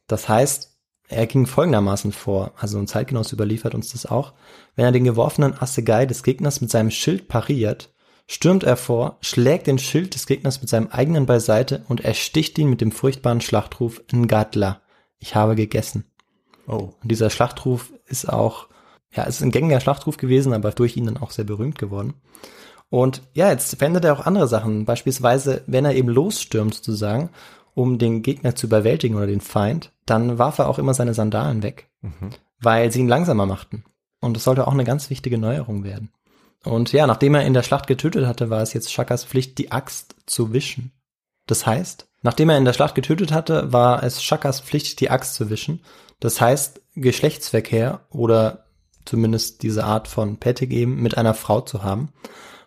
[0.07, 0.75] Das heißt,
[1.09, 4.33] er ging folgendermaßen vor, also ein Zeitgenoss überliefert uns das auch,
[4.75, 7.95] wenn er den geworfenen Assegai des Gegners mit seinem Schild pariert,
[8.27, 12.71] stürmt er vor, schlägt den Schild des Gegners mit seinem eigenen beiseite und ersticht ihn
[12.71, 14.81] mit dem furchtbaren Schlachtruf Ngadla,
[15.19, 16.05] ich habe gegessen.
[16.67, 16.95] Oh.
[17.03, 18.69] Und dieser Schlachtruf ist auch,
[19.13, 22.15] ja, es ist ein gängiger Schlachtruf gewesen, aber durch ihn dann auch sehr berühmt geworden.
[22.95, 24.85] Und ja, jetzt verändert er auch andere Sachen.
[24.85, 27.31] Beispielsweise, wenn er eben losstürmt sozusagen,
[27.75, 31.65] um den Gegner zu überwältigen oder den Feind, dann warf er auch immer seine Sandalen
[31.65, 31.91] weg,
[32.61, 33.83] weil sie ihn langsamer machten.
[34.21, 36.13] Und das sollte auch eine ganz wichtige Neuerung werden.
[36.63, 39.73] Und ja, nachdem er in der Schlacht getötet hatte, war es jetzt Shakas Pflicht, die
[39.73, 40.93] Axt zu wischen.
[41.49, 45.35] Das heißt, nachdem er in der Schlacht getötet hatte, war es Shakas Pflicht, die Axt
[45.35, 45.81] zu wischen.
[46.21, 48.67] Das heißt, Geschlechtsverkehr oder
[49.05, 52.11] zumindest diese Art von Pettig eben mit einer Frau zu haben.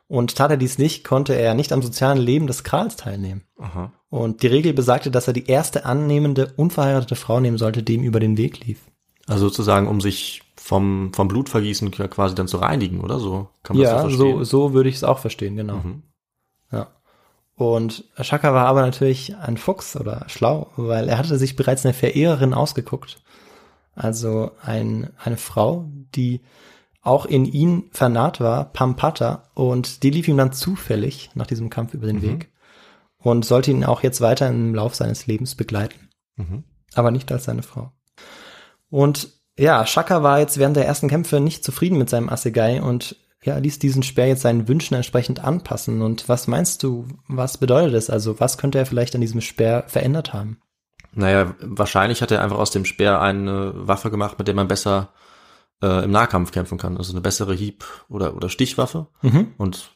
[0.08, 3.44] Und tat er dies nicht, konnte er nicht am sozialen Leben des Krals teilnehmen.
[3.60, 3.92] Aha.
[4.10, 8.04] Und die Regel besagte, dass er die erste annehmende, unverheiratete Frau nehmen sollte, die ihm
[8.04, 8.80] über den Weg lief.
[9.28, 13.50] Also sozusagen, um sich vom, vom Blutvergießen quasi dann zu reinigen, oder so?
[13.64, 14.46] Kann man das ja, so so, verstehen?
[14.46, 15.78] so würde ich es auch verstehen, genau.
[15.78, 16.04] Mhm.
[16.72, 16.88] Ja.
[17.56, 21.94] Und Shaka war aber natürlich ein Fuchs oder schlau, weil er hatte sich bereits eine
[21.94, 23.22] Verehrerin ausgeguckt.
[23.96, 26.42] Also ein, eine Frau, die
[27.08, 31.94] auch in ihn vernarrt war, Pampata, und die lief ihm dann zufällig nach diesem Kampf
[31.94, 32.52] über den Weg
[33.18, 36.10] und sollte ihn auch jetzt weiter im Lauf seines Lebens begleiten.
[36.36, 36.64] Mhm.
[36.94, 37.92] Aber nicht als seine Frau.
[38.90, 43.16] Und ja, Shaka war jetzt während der ersten Kämpfe nicht zufrieden mit seinem Assegai und
[43.44, 46.02] ja, ließ diesen Speer jetzt seinen Wünschen entsprechend anpassen.
[46.02, 48.10] Und was meinst du, was bedeutet das?
[48.10, 50.60] Also, was könnte er vielleicht an diesem Speer verändert haben?
[51.14, 55.10] Naja, wahrscheinlich hat er einfach aus dem Speer eine Waffe gemacht, mit der man besser
[55.82, 56.98] äh, im Nahkampf kämpfen kann.
[56.98, 59.08] Also eine bessere Hieb- oder, oder Stichwaffe.
[59.22, 59.54] Mhm.
[59.58, 59.92] Und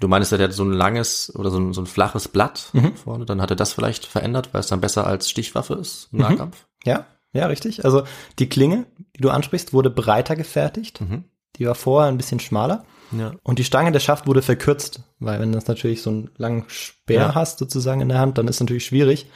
[0.00, 2.70] du meinst ja, der hat so ein langes oder so ein, so ein flaches Blatt
[2.72, 2.94] Mhm.
[2.96, 3.24] vorne.
[3.26, 6.24] Dann hat er das vielleicht verändert, weil es dann besser als Stichwaffe ist im Mhm.
[6.24, 6.66] Nahkampf.
[6.84, 7.84] Ja, ja, richtig.
[7.84, 8.04] Also
[8.38, 11.00] die Klinge, die du ansprichst, wurde breiter gefertigt.
[11.00, 11.24] Mhm.
[11.56, 12.84] Die war vorher ein bisschen schmaler.
[13.12, 13.32] Ja.
[13.42, 16.64] Und die Stange der Schaft wurde verkürzt, weil wenn du das natürlich so einen langen
[16.68, 17.34] Speer Ja.
[17.34, 19.26] hast sozusagen in der Hand, dann ist natürlich schwierig.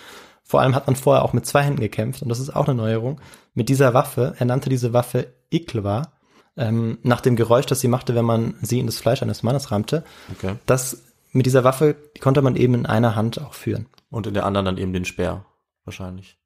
[0.43, 2.75] Vor allem hat man vorher auch mit zwei Händen gekämpft und das ist auch eine
[2.75, 3.21] Neuerung.
[3.55, 6.13] Mit dieser Waffe, er nannte diese Waffe Iklwa,
[6.57, 9.71] ähm, nach dem Geräusch, das sie machte, wenn man sie in das Fleisch eines Mannes
[9.71, 10.05] rammte.
[10.33, 10.55] Okay.
[10.67, 13.87] Das mit dieser Waffe konnte man eben in einer Hand auch führen.
[14.11, 15.45] Und in der anderen dann eben den Speer.
[15.85, 16.39] Wahrscheinlich.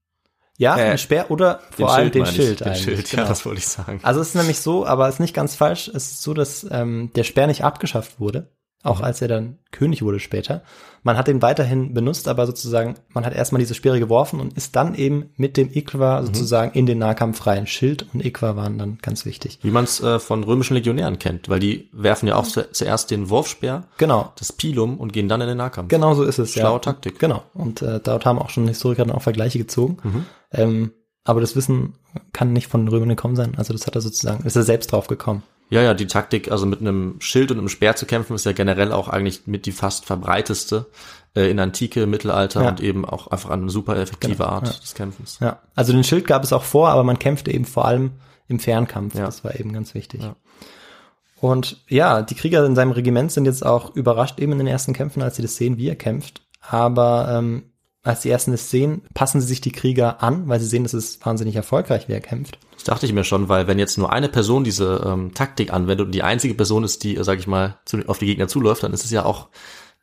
[0.58, 2.42] Ja, Äh, ein Speer oder vor allem den meine ich.
[2.44, 2.74] Schild Den.
[2.76, 3.22] Schild, genau.
[3.24, 4.00] ja, das wollte ich sagen.
[4.02, 5.88] Also es ist nämlich so, aber es ist nicht ganz falsch.
[5.88, 8.50] Es ist so, dass ähm, der Speer nicht abgeschafft wurde,
[8.84, 10.62] auch als er dann König wurde später.
[11.02, 14.76] Man hat den weiterhin benutzt, aber sozusagen, man hat erstmal diese Speere geworfen und ist
[14.76, 17.66] dann eben mit dem Ikwa sozusagen in den Nahkampf rein.
[17.66, 19.58] Schild und Ikwa waren dann ganz wichtig.
[19.62, 23.10] Wie man es äh, von römischen Legionären kennt, weil die werfen ja auch zu, zuerst
[23.10, 24.32] den Wurfspeer, Genau.
[24.38, 25.88] das Pilum und gehen dann in den Nahkampf.
[25.88, 26.52] Genau so ist es.
[26.52, 26.78] Schlaue ja.
[26.78, 27.18] Taktik.
[27.18, 27.42] Genau.
[27.52, 29.96] Und äh, dort haben auch schon Historiker dann auch Vergleiche gezogen.
[30.02, 30.26] Mhm.
[30.52, 30.90] Ähm,
[31.24, 31.94] aber das Wissen
[32.32, 33.54] kann nicht von den Römern gekommen sein.
[33.56, 35.42] Also das hat er sozusagen, ist er selbst drauf gekommen.
[35.74, 38.52] Ja, ja, die Taktik, also mit einem Schild und einem Speer zu kämpfen, ist ja
[38.52, 40.86] generell auch eigentlich mit die fast verbreiteste
[41.36, 42.68] äh, in Antike, Mittelalter Ja.
[42.68, 44.72] und eben auch einfach eine super effektive Genau, Art ja.
[44.72, 45.38] des Kämpfens.
[45.40, 48.12] Ja, also den Schild gab es auch vor, aber man kämpfte eben vor allem
[48.48, 49.14] im Fernkampf.
[49.14, 49.26] Ja.
[49.26, 50.22] Das war eben ganz wichtig.
[50.22, 50.36] Ja.
[51.40, 54.92] Und ja, die Krieger in seinem Regiment sind jetzt auch überrascht eben in den ersten
[54.94, 56.42] Kämpfen, als sie das sehen, wie er kämpft.
[56.60, 57.64] Aber ähm,
[58.02, 60.94] als die ersten das sehen, passen sie sich die Krieger an, weil sie sehen, es
[60.94, 62.58] ist wahnsinnig erfolgreich, wie er kämpft.
[62.84, 66.04] Das dachte ich mir schon, weil wenn jetzt nur eine Person diese ähm, Taktik anwendet
[66.06, 68.92] und die einzige Person ist, die, sag ich mal, zu, auf die Gegner zuläuft, dann
[68.92, 69.48] ist es ja auch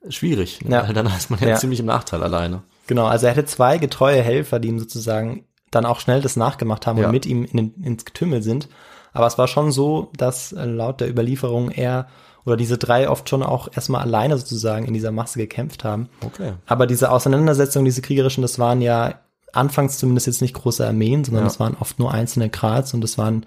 [0.10, 0.66] schwierig.
[0.66, 0.76] Ne?
[0.78, 0.88] Ja.
[0.88, 1.56] Weil dann ist man ja, Ja.
[1.58, 2.64] ziemlich im Nachteil alleine.
[2.88, 6.88] Genau, also er hatte zwei getreue Helfer, die ihm sozusagen dann auch schnell das nachgemacht
[6.88, 7.06] haben Ja.
[7.06, 8.68] und mit ihm in ins Getümmel sind.
[9.14, 12.08] Aber es war schon so, dass äh, laut der Überlieferung er
[12.46, 16.10] oder diese drei oft schon auch erstmal alleine sozusagen in dieser Masse gekämpft haben.
[16.26, 16.54] Okay.
[16.66, 19.20] Aber diese Auseinandersetzungen, diese kriegerischen, das waren ja
[19.54, 21.48] anfangs zumindest jetzt nicht große Armeen, sondern Ja.
[21.50, 23.46] das waren oft nur einzelne Krals und das waren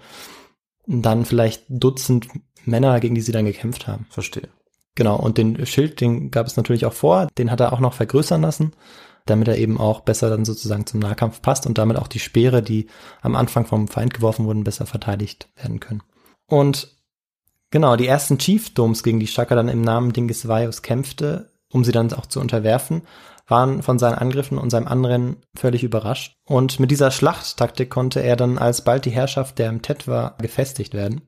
[0.87, 2.27] dann vielleicht Dutzend
[2.65, 4.07] Männer, gegen die sie dann gekämpft haben.
[4.09, 4.49] Verstehe.
[4.95, 7.93] Genau, und den Schild, den gab es natürlich auch vor, den hat er auch noch
[7.93, 8.73] vergrößern lassen,
[9.25, 12.61] damit er eben auch besser dann sozusagen zum Nahkampf passt und damit auch die Speere,
[12.61, 12.87] die
[13.21, 16.01] am Anfang vom Feind geworfen wurden, besser verteidigt werden können.
[16.47, 16.95] Und
[17.71, 21.91] genau, die ersten Chiefdoms, gegen die Shaka dann im Namen Dingis Vaios kämpfte, um sie
[21.91, 23.01] dann auch zu unterwerfen,
[23.47, 26.37] waren von seinen Angriffen und seinem Anrennen völlig überrascht.
[26.45, 31.21] Und mit dieser Schlachttaktik konnte er dann alsbald die Herrschaft der Mtetwa gefestigt werden.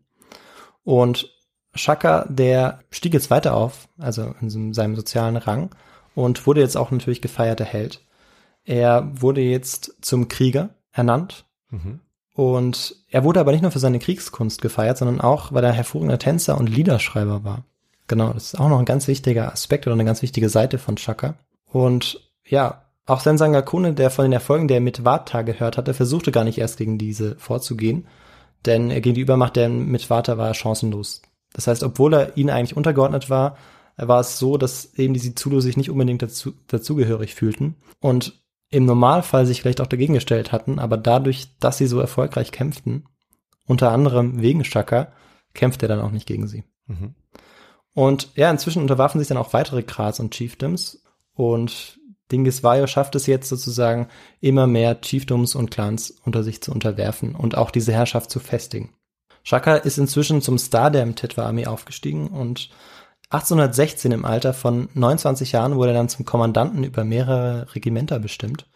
[0.84, 1.32] Und
[1.76, 5.76] Shaka, der stieg jetzt weiter auf, also in seinem sozialen Rang
[6.16, 8.04] und wurde jetzt auch natürlich gefeierter Held.
[8.64, 12.00] Er wurde jetzt zum Krieger ernannt Mhm.
[12.34, 16.18] und er wurde aber nicht nur für seine Kriegskunst gefeiert, sondern auch, weil er hervorragender
[16.18, 17.66] Tänzer und Liederschreiber war.
[18.08, 20.98] Genau, das ist auch noch ein ganz wichtiger Aspekt oder eine ganz wichtige Seite von
[20.98, 21.36] Shaka.
[21.72, 26.44] Und ja, auch Sensanga Kone, der von den Erfolgen der Mitwata gehört hatte, versuchte gar
[26.44, 28.08] nicht erst gegen diese vorzugehen,
[28.66, 31.22] denn gegen die Übermacht der Mitwata war er chancenlos.
[31.54, 33.58] Das heißt, obwohl er ihnen eigentlich untergeordnet war,
[33.96, 38.86] war es so, dass eben die Zulu sich nicht unbedingt dazu, dazugehörig fühlten und im
[38.86, 43.06] Normalfall sich vielleicht auch dagegen gestellt hatten, aber dadurch, dass sie so erfolgreich kämpften,
[43.66, 45.14] unter anderem wegen Shaka,
[45.54, 46.64] kämpft er dann auch nicht gegen sie.
[46.88, 47.16] Mhm.
[47.94, 51.02] Und ja, inzwischen unterwarfen sich dann auch weitere Krals und Chiefdoms
[51.38, 52.00] und
[52.32, 54.10] Dingis Vajo schafft es jetzt sozusagen
[54.42, 58.94] immer mehr Chiefdoms und Clans unter sich zu unterwerfen und auch diese Herrschaft zu festigen.
[59.44, 62.70] Shaka ist inzwischen zum Star der Mtetwa-Armee aufgestiegen und
[63.30, 68.68] 1816 im Alter von 29 Jahren wurde er dann zum Kommandanten über mehrere Regimenter bestimmt.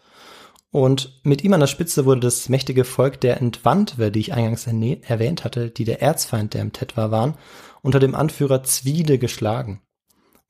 [0.70, 4.66] Und mit ihm an der Spitze wurde das mächtige Volk der Entwandwe, die ich eingangs
[4.66, 7.34] erwähnt hatte, die der Erzfeind der Mtetwa waren,
[7.82, 9.82] unter dem Anführer Zwiede geschlagen.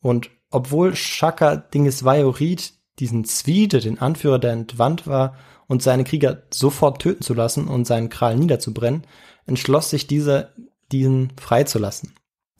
[0.01, 5.35] Und obwohl Shaka Dingiswayo riet, diesen Zwiede, den Anführer der Entwandwa
[5.67, 9.03] und seine Krieger sofort töten zu lassen und seinen Kral niederzubrennen,
[9.47, 10.51] entschloss sich dieser,
[10.93, 12.15] diesen freizulassen.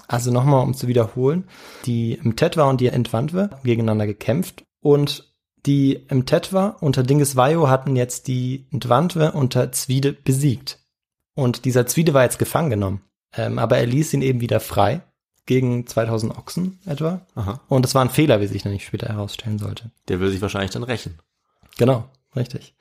[0.09, 1.45] Also nochmal, um zu wiederholen,
[1.87, 5.33] die Mtetwa und die Entwandwe gegeneinander gekämpft und
[5.65, 10.81] die Mtetwa unter Dingiswayo hatten jetzt die Entwandwe unter Zwiede besiegt.
[11.35, 13.03] Und dieser Zwiede war jetzt gefangen genommen.
[13.35, 15.03] Ähm, aber er ließ ihn eben wieder frei
[15.47, 17.27] gegen 2000 Ochsen etwa.
[17.35, 17.61] Aha.
[17.69, 19.91] Und das war ein Fehler, wie sich nämlich später herausstellen sollte.
[20.09, 21.19] Der will sich wahrscheinlich dann rächen.
[21.79, 22.05] Genau,
[22.37, 22.75] richtig.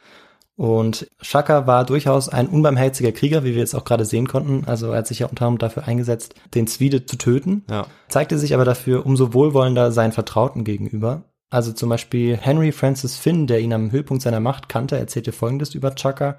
[0.55, 4.65] Und Shaka war durchaus ein unbarmherziger Krieger, wie wir jetzt auch gerade sehen konnten.
[4.67, 7.63] Also er hat sich ja unter anderem dafür eingesetzt, den Zwiede zu töten.
[7.69, 7.87] Ja.
[8.09, 11.23] Zeigte sich aber dafür umso wohlwollender seinen Vertrauten gegenüber.
[11.49, 15.73] Also zum Beispiel Henry Francis Finn, der ihn am Höhepunkt seiner Macht kannte, erzählte Folgendes
[15.73, 16.37] über Chaka.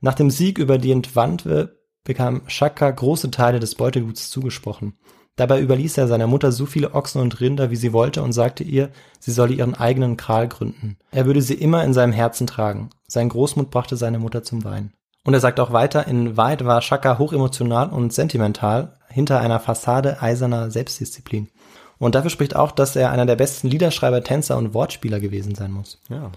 [0.00, 4.94] Nach dem Sieg über die Entwandwe bekam Shaka große Teile des Beuteguts zugesprochen.
[5.40, 8.62] Dabei überließ er seiner Mutter so viele Ochsen und Rinder, wie sie wollte, und sagte
[8.62, 10.98] ihr, sie solle ihren eigenen Kral gründen.
[11.12, 12.90] Er würde sie immer in seinem Herzen tragen.
[13.06, 14.92] Sein Großmut brachte seine Mutter zum Weinen.
[15.24, 20.20] Und er sagt auch weiter, in Wahrheit war Shaka hochemotional und sentimental hinter einer Fassade
[20.20, 21.48] eiserner Selbstdisziplin.
[21.96, 25.72] Und dafür spricht auch, dass er einer der besten Liederschreiber, Tänzer und Wortspieler gewesen sein
[25.72, 26.02] muss.
[26.10, 26.32] Ja.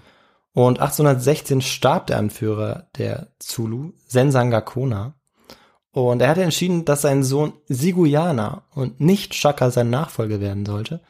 [0.54, 5.12] Und 1816 starb der Anführer der Zulu, Sensanga Kona.
[5.94, 11.00] Und er hatte entschieden, dass sein Sohn Siguyana und nicht Shaka sein Nachfolger werden sollte.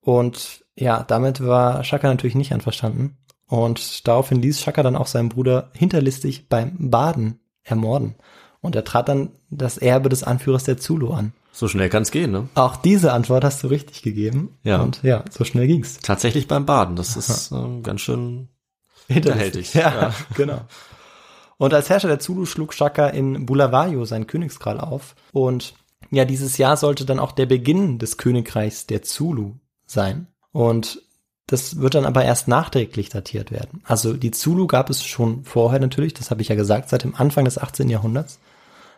[0.00, 3.16] Und ja, damit war Shaka natürlich nicht einverstanden.
[3.48, 8.14] Und daraufhin ließ Shaka dann auch seinen Bruder hinterlistig beim Baden ermorden.
[8.60, 11.32] Und er trat dann das Erbe des Anführers der Zulu an.
[11.50, 12.48] So schnell kann's gehen, ne?
[12.54, 14.56] Auch diese Antwort hast du richtig gegeben.
[14.62, 14.80] Ja.
[14.80, 15.98] Und ja, so schnell ging's.
[15.98, 16.94] Tatsächlich beim Baden.
[16.94, 18.48] Das ist ähm, ganz schön
[19.08, 19.74] hinterhältig.
[19.74, 20.14] Ja, Ja.
[20.36, 20.60] genau.
[21.62, 25.14] Und als Herrscher der Zulu schlug Shaka in Bulawayo sein Königskral auf.
[25.30, 25.74] Und
[26.10, 29.52] ja, dieses Jahr sollte dann auch der Beginn des Königreichs der Zulu
[29.86, 30.26] sein.
[30.50, 31.02] Und
[31.46, 33.80] das wird dann aber erst nachträglich datiert werden.
[33.84, 37.14] Also die Zulu gab es schon vorher natürlich, das habe ich ja gesagt, seit dem
[37.14, 37.88] Anfang des 18.
[37.88, 38.40] Jahrhunderts.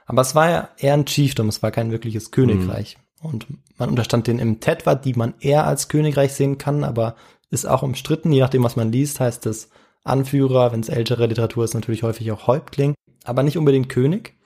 [0.07, 2.97] Aber es war ja eher ein Chiefdom, es war kein wirkliches Königreich.
[3.21, 3.47] Und
[3.77, 7.15] man unterstand den im Tetwa, die man eher als Königreich sehen kann, aber
[7.51, 9.69] ist auch umstritten, je nachdem, was man liest, heißt es
[10.05, 12.95] Anführer, wenn es ältere Literatur ist, natürlich häufig auch Häuptling,
[13.25, 14.37] aber nicht unbedingt König.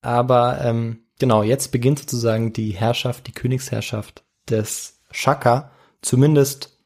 [0.00, 5.70] Aber ähm, genau, jetzt beginnt sozusagen die Herrschaft, die Königsherrschaft des Shaka,
[6.02, 6.78] zumindest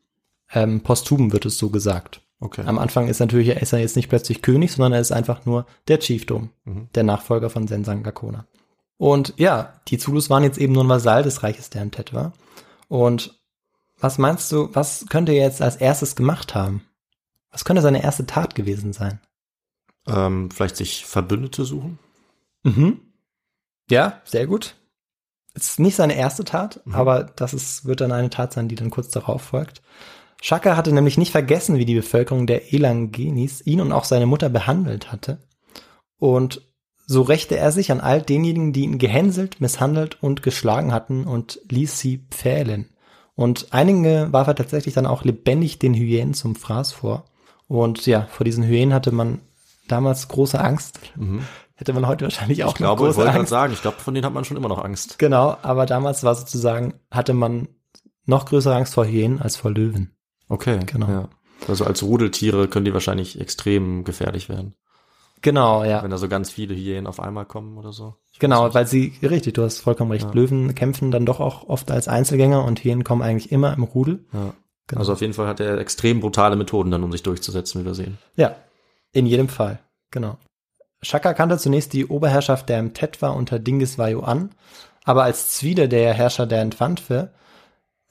[0.52, 2.20] ähm, posthum wird es so gesagt.
[2.40, 2.62] Okay.
[2.66, 5.44] Am Anfang ist natürlich, er ist er jetzt nicht plötzlich König, sondern er ist einfach
[5.44, 6.88] nur der Chiefdom, Mhm.
[6.94, 8.46] der Nachfolger von Sensanga Kona.
[8.96, 12.32] Und ja, die Zulus waren jetzt eben nur ein Vasall des Reiches der Mtetwa.
[12.88, 13.40] Und
[13.98, 16.82] was meinst du, was könnte er jetzt als erstes gemacht haben?
[17.50, 19.20] Was könnte seine erste Tat gewesen sein?
[20.06, 21.98] Ähm, vielleicht sich Verbündete suchen?
[22.62, 23.00] Mhm.
[23.90, 24.74] Ja, sehr gut.
[25.54, 26.94] Es ist nicht seine erste Tat, Mhm.
[26.94, 29.82] aber das ist, wird dann eine Tat sein, die dann kurz darauf folgt.
[30.40, 34.48] Shaka hatte nämlich nicht vergessen, wie die Bevölkerung der Elangenis ihn und auch seine Mutter
[34.48, 35.38] behandelt hatte.
[36.18, 36.62] Und
[37.06, 41.58] so rächte er sich an all denjenigen, die ihn gehänselt, misshandelt und geschlagen hatten und
[41.70, 42.88] ließ sie pfählen.
[43.34, 47.24] Und einige warf er tatsächlich dann auch lebendig den Hyänen zum Fraß vor.
[47.68, 49.40] Und ja, vor diesen Hyänen hatte man
[49.86, 50.98] damals große Angst.
[51.74, 52.72] Hätte man heute wahrscheinlich auch Mhm.
[52.72, 53.50] Ich glaube, noch ich große wollte gerade Angst.
[53.50, 55.18] sagen, ich glaube, von denen hat man schon immer noch Angst.
[55.18, 57.68] Genau, aber damals war sozusagen, hatte man
[58.26, 60.12] noch größere Angst vor Hyänen als vor Löwen.
[60.48, 61.08] Okay, Genau.
[61.08, 61.28] Ja.
[61.66, 64.74] Also als Rudeltiere können die wahrscheinlich extrem gefährlich werden,
[65.40, 66.02] Genau, ja.
[66.02, 68.14] wenn da so ganz viele Hyänen auf einmal kommen oder so.
[68.32, 70.26] Ich Genau, weil sie, richtig, du hast vollkommen recht.
[70.26, 70.32] Ja.
[70.32, 74.24] Löwen kämpfen dann doch auch oft als Einzelgänger und Hyänen kommen eigentlich immer im Rudel.
[74.32, 74.52] Ja.
[74.88, 75.00] Genau.
[75.00, 77.94] Also auf jeden Fall hat er extrem brutale Methoden dann, um sich durchzusetzen, wie wir
[77.94, 78.18] sehen.
[78.36, 78.56] Ja,
[79.12, 79.78] in jedem Fall,
[80.10, 80.38] genau.
[81.02, 84.50] Shaka kannte zunächst die Oberherrschaft der Mtetwa unter Dingis Vayu an,
[85.04, 87.30] aber als Zwiede der Herrscher der Entwantwe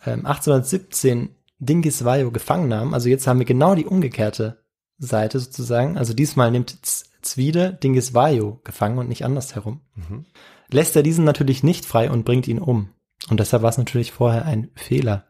[0.06, 4.64] ähm, 1817 Dingis Vayu gefangen nahm, also jetzt haben wir genau die umgekehrte
[5.00, 10.26] Seite sozusagen, also diesmal nimmt Z- Zwiede Dingis Vayu gefangen und nicht andersherum, Mhm.
[10.72, 12.90] lässt er diesen natürlich nicht frei und bringt ihn um.
[13.30, 15.26] Und deshalb war es natürlich vorher ein Fehler,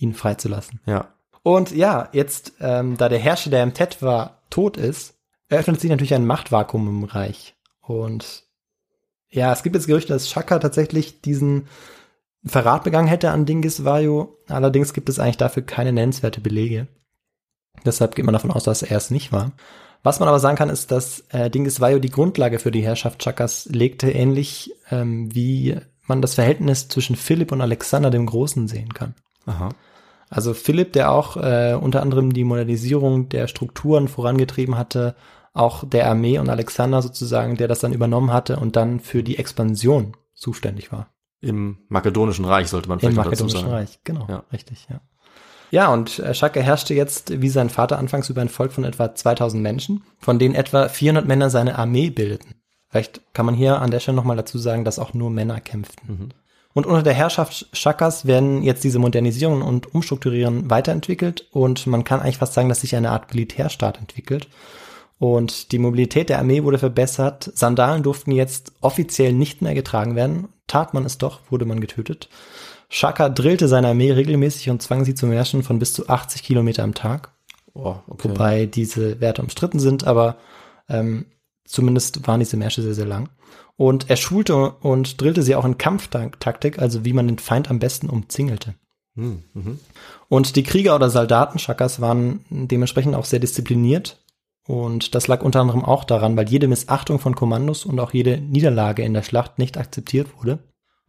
[0.00, 0.80] ihn freizulassen.
[0.86, 1.14] Ja.
[1.42, 5.14] Und ja, jetzt, ähm, da der Herrscher der Mtetwa tot ist,
[5.48, 7.54] eröffnet sich natürlich ein Machtvakuum im Reich.
[7.80, 8.44] Und
[9.30, 11.68] ja, es gibt jetzt Gerüchte, dass Shaka tatsächlich diesen
[12.44, 14.28] Verrat begangen hätte an Dingis Vayu.
[14.48, 16.88] Allerdings gibt es eigentlich dafür keine nennenswerte Belege.
[17.84, 19.52] Deshalb geht man davon aus, dass er es nicht war.
[20.02, 23.22] Was man aber sagen kann, ist, dass äh, Dingis Vayu die Grundlage für die Herrschaft
[23.22, 25.76] Chakas legte, ähnlich ähm, wie
[26.06, 29.14] man das Verhältnis zwischen Philipp und Alexander dem Großen sehen kann.
[29.46, 29.70] Aha.
[30.30, 35.16] Also Philipp, der auch äh, unter anderem die Modernisierung der Strukturen vorangetrieben hatte,
[35.52, 39.38] auch der Armee und Alexander sozusagen, der das dann übernommen hatte und dann für die
[39.38, 41.08] Expansion zuständig war.
[41.40, 43.72] Im Makedonischen Reich sollte man Im vielleicht dazu Makedonischen sagen.
[43.72, 44.44] Reich, genau, Ja.
[44.52, 45.00] richtig, ja.
[45.72, 49.14] Ja, und äh, Shaka herrschte jetzt, wie sein Vater anfangs, über ein Volk von etwa
[49.14, 52.54] 2000 Menschen, von denen etwa 400 Männer seine Armee bildeten.
[52.88, 56.08] Vielleicht kann man hier an der Stelle nochmal dazu sagen, dass auch nur Männer kämpften.
[56.08, 56.28] Mhm.
[56.72, 62.20] Und unter der Herrschaft Shakas werden jetzt diese Modernisierungen und Umstrukturieren weiterentwickelt und man kann
[62.20, 64.48] eigentlich fast sagen, dass sich eine Art Militärstaat entwickelt.
[65.18, 67.50] Und die Mobilität der Armee wurde verbessert.
[67.54, 70.48] Sandalen durften jetzt offiziell nicht mehr getragen werden.
[70.66, 72.30] Tat man es doch, wurde man getötet.
[72.88, 76.84] Shaka drillte seine Armee regelmäßig und zwang sie zum Märschen von bis zu 80 Kilometer
[76.84, 77.32] am Tag.
[77.74, 78.30] Oh, okay.
[78.30, 80.38] Wobei diese Werte umstritten sind, aber
[80.88, 81.26] ähm,
[81.64, 83.28] zumindest waren diese Märsche sehr, sehr lang.
[83.80, 87.78] Und er schulte und drillte sie auch in Kampftaktik, also wie man den Feind am
[87.78, 88.74] besten umzingelte.
[89.14, 89.80] Hm, mhm.
[90.28, 94.22] Und die Krieger oder Soldaten Shakas waren dementsprechend auch sehr diszipliniert.
[94.66, 98.36] Und das lag unter anderem auch daran, weil jede Missachtung von Kommandos und auch jede
[98.36, 100.58] Niederlage in der Schlacht nicht akzeptiert wurde.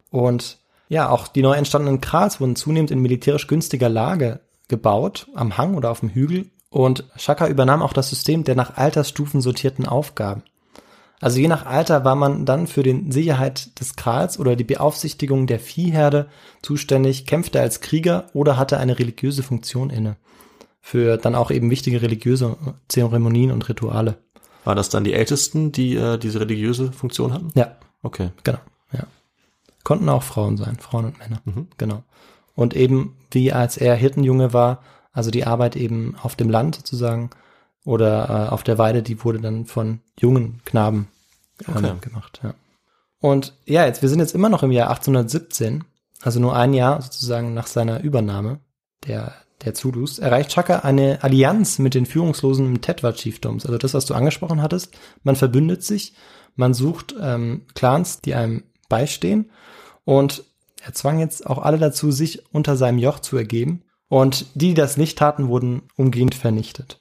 [0.08, 0.56] Und
[0.88, 5.74] ja, auch die neu entstandenen Krals wurden zunehmend in militärisch günstiger Lage gebaut, am Hang
[5.74, 6.46] oder auf dem Hügel.
[6.70, 10.42] Und Shaka übernahm auch das System der nach Altersstufen sortierten Aufgaben.
[11.22, 15.46] Also je nach Alter war man dann für die Sicherheit des Krals oder die Beaufsichtigung
[15.46, 16.26] der Viehherde
[16.62, 20.16] zuständig, kämpfte als Krieger oder hatte eine religiöse Funktion inne.
[20.80, 22.56] Für dann auch eben wichtige religiöse
[22.88, 24.18] Zeremonien und Rituale.
[24.64, 27.52] War das dann die Ältesten, die äh, diese religiöse Funktion hatten?
[27.54, 28.30] Ja, Okay.
[28.42, 28.58] genau,
[28.92, 29.04] ja.
[29.84, 31.40] Konnten auch Frauen sein, Frauen und Männer.
[31.44, 31.68] Mhm.
[31.78, 32.02] Genau.
[32.56, 37.30] Und eben, wie als er Hirtenjunge war, also die Arbeit eben auf dem Land sozusagen
[37.84, 41.06] oder äh, auf der Weide, die wurde dann von jungen Knaben
[41.68, 41.96] ähm, Okay.
[42.00, 42.54] gemacht, ja.
[43.20, 45.84] Und ja, jetzt, wir sind jetzt immer noch im Jahr 1817,
[46.22, 48.60] also nur ein Jahr sozusagen nach seiner Übernahme
[49.06, 49.34] der,
[49.64, 53.64] der Zulus, erreicht Chaka eine Allianz mit den führungslosen Tetwa-Chiefdoms.
[53.64, 54.96] Also das, was du angesprochen hattest.
[55.22, 56.14] Man verbündet sich,
[56.56, 59.50] man sucht ähm, Clans, die einem beistehen
[60.04, 60.44] und
[60.84, 63.84] er zwang jetzt auch alle dazu, sich unter seinem Joch zu ergeben.
[64.08, 67.00] Und die, die das nicht taten, wurden umgehend vernichtet.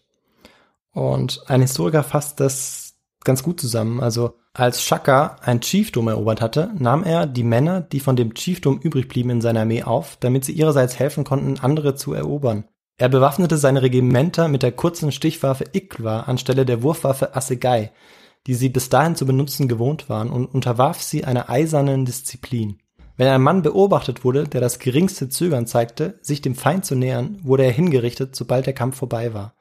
[0.94, 2.81] Und ein Historiker fasst das
[3.24, 4.00] ganz gut zusammen.
[4.00, 8.80] Also als Shaka ein Chiefdom erobert hatte, nahm er die Männer, die von dem Chiefdom
[8.80, 12.66] übrig blieben, in seine Armee auf, damit sie ihrerseits helfen konnten, andere zu erobern.
[12.98, 17.92] Er bewaffnete seine Regimenter mit der kurzen Stichwaffe Ikwa anstelle der Wurfwaffe Assegai,
[18.48, 22.78] die sie bis dahin zu benutzen gewohnt waren, und unterwarf sie einer eisernen Disziplin.
[23.18, 27.40] Wenn ein Mann beobachtet wurde, der das geringste Zögern zeigte, sich dem Feind zu nähern,
[27.44, 29.54] wurde er hingerichtet, sobald der Kampf vorbei war.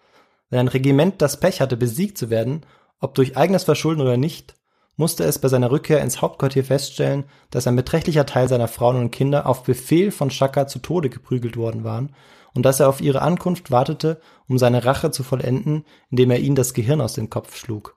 [0.48, 2.62] Wenn ein Regiment das Pech hatte, besiegt zu werden,
[3.00, 4.54] ob durch eigenes Verschulden oder nicht,
[4.96, 9.10] musste es bei seiner Rückkehr ins Hauptquartier feststellen, dass ein beträchtlicher Teil seiner Frauen und
[9.10, 12.14] Kinder auf Befehl von Shaka zu Tode geprügelt worden waren
[12.54, 16.56] und dass er auf ihre Ankunft wartete, um seine Rache zu vollenden, indem er ihnen
[16.56, 17.96] das Gehirn aus dem Kopf schlug.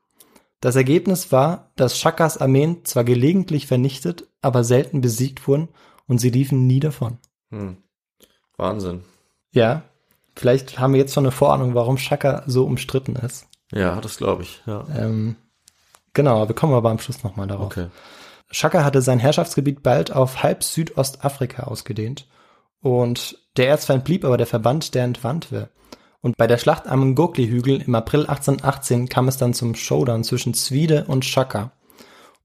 [0.62, 5.68] Das Ergebnis war, dass Shakas Armeen zwar gelegentlich vernichtet, aber selten besiegt wurden
[6.08, 7.18] und sie liefen nie davon.
[7.50, 7.78] Hm.
[8.56, 9.04] Wahnsinn.
[9.52, 9.84] Ja,
[10.36, 13.48] vielleicht haben wir jetzt schon eine Vorahnung, warum Shaka so umstritten ist.
[13.74, 14.62] Ja, das glaube ich.
[14.66, 14.86] Ja.
[14.96, 15.36] Ähm,
[16.14, 17.66] genau, wir kommen aber am Schluss nochmal darauf.
[17.66, 17.88] Okay.
[18.52, 22.28] Shaka hatte sein Herrschaftsgebiet bald auf halb Südostafrika ausgedehnt
[22.82, 25.70] und der Erzfeind blieb aber der Verband der Entwandte.
[26.22, 30.54] Und bei der Schlacht am Ngokli-Hügel im April 1818 kam es dann zum Showdown zwischen
[30.54, 31.72] Zwide und Shaka.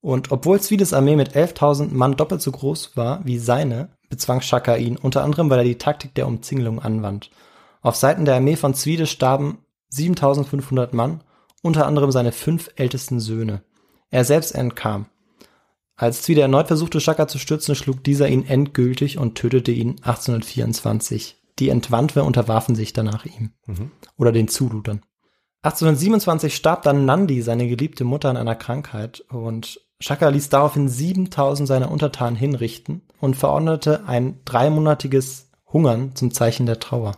[0.00, 4.76] Und obwohl Zwides Armee mit 11.000 Mann doppelt so groß war wie seine, bezwang Shaka
[4.76, 7.30] ihn, unter anderem weil er die Taktik der Umzingelung anwand.
[7.82, 9.58] Auf Seiten der Armee von Zwide starben
[9.90, 11.22] 7500 Mann,
[11.62, 13.62] unter anderem seine fünf ältesten Söhne.
[14.10, 15.06] Er selbst entkam.
[15.96, 21.36] Als Zwide erneut versuchte, Shaka zu stürzen, schlug dieser ihn endgültig und tötete ihn 1824.
[21.58, 23.50] Die Entwandwe unterwarfen sich danach ihm.
[23.66, 23.90] Mhm.
[24.16, 25.02] Oder den Zulu dann.
[25.62, 31.66] 1827 starb dann Nandi, seine geliebte Mutter, an einer Krankheit und Shaka ließ daraufhin 7000
[31.66, 37.16] seiner Untertanen hinrichten und verordnete ein dreimonatiges Hungern zum Zeichen der Trauer.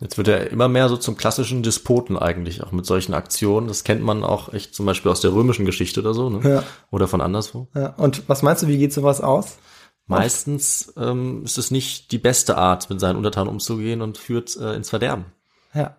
[0.00, 3.68] Jetzt wird er immer mehr so zum klassischen Despoten eigentlich, auch mit solchen Aktionen.
[3.68, 6.48] Das kennt man auch echt zum Beispiel aus der römischen Geschichte oder so, ne?
[6.48, 6.62] Ja.
[6.90, 7.68] Oder von anderswo.
[7.74, 9.58] Ja, und was meinst du, wie geht sowas aus?
[10.06, 14.74] Meistens ähm, ist es nicht die beste Art, mit seinen Untertanen umzugehen und führt äh,
[14.74, 15.26] ins Verderben.
[15.72, 15.96] Ja.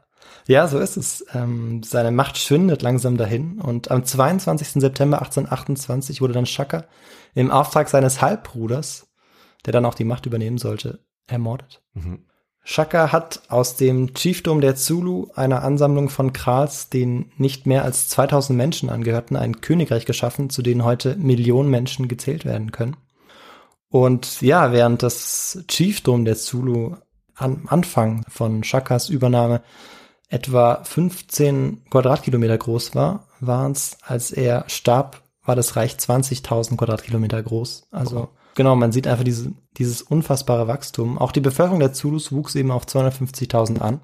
[0.47, 1.25] Ja, so ist es.
[1.33, 4.81] Ähm, seine Macht schwindet langsam dahin und am 22.
[4.81, 6.85] September 1828 wurde dann Shaka
[7.35, 9.07] im Auftrag seines Halbbruders,
[9.65, 11.81] der dann auch die Macht übernehmen sollte, ermordet.
[11.93, 12.25] Mhm.
[12.63, 18.07] Shaka hat aus dem Chiefdom der Zulu, einer Ansammlung von Krals, den nicht mehr als
[18.09, 22.97] 2000 Menschen angehörten, ein Königreich geschaffen, zu denen heute Millionen Menschen gezählt werden können.
[23.89, 26.95] Und ja, während das Chiefdom der Zulu
[27.35, 29.63] am Anfang von Shakas Übernahme
[30.29, 37.41] etwa 15 Quadratkilometer groß war, waren es, als er starb, war das Reich 20.000 Quadratkilometer
[37.41, 37.87] groß.
[37.91, 41.17] Also genau, man sieht einfach diese, dieses unfassbare Wachstum.
[41.17, 44.01] Auch die Bevölkerung der Zulus wuchs eben auf 250.000 an.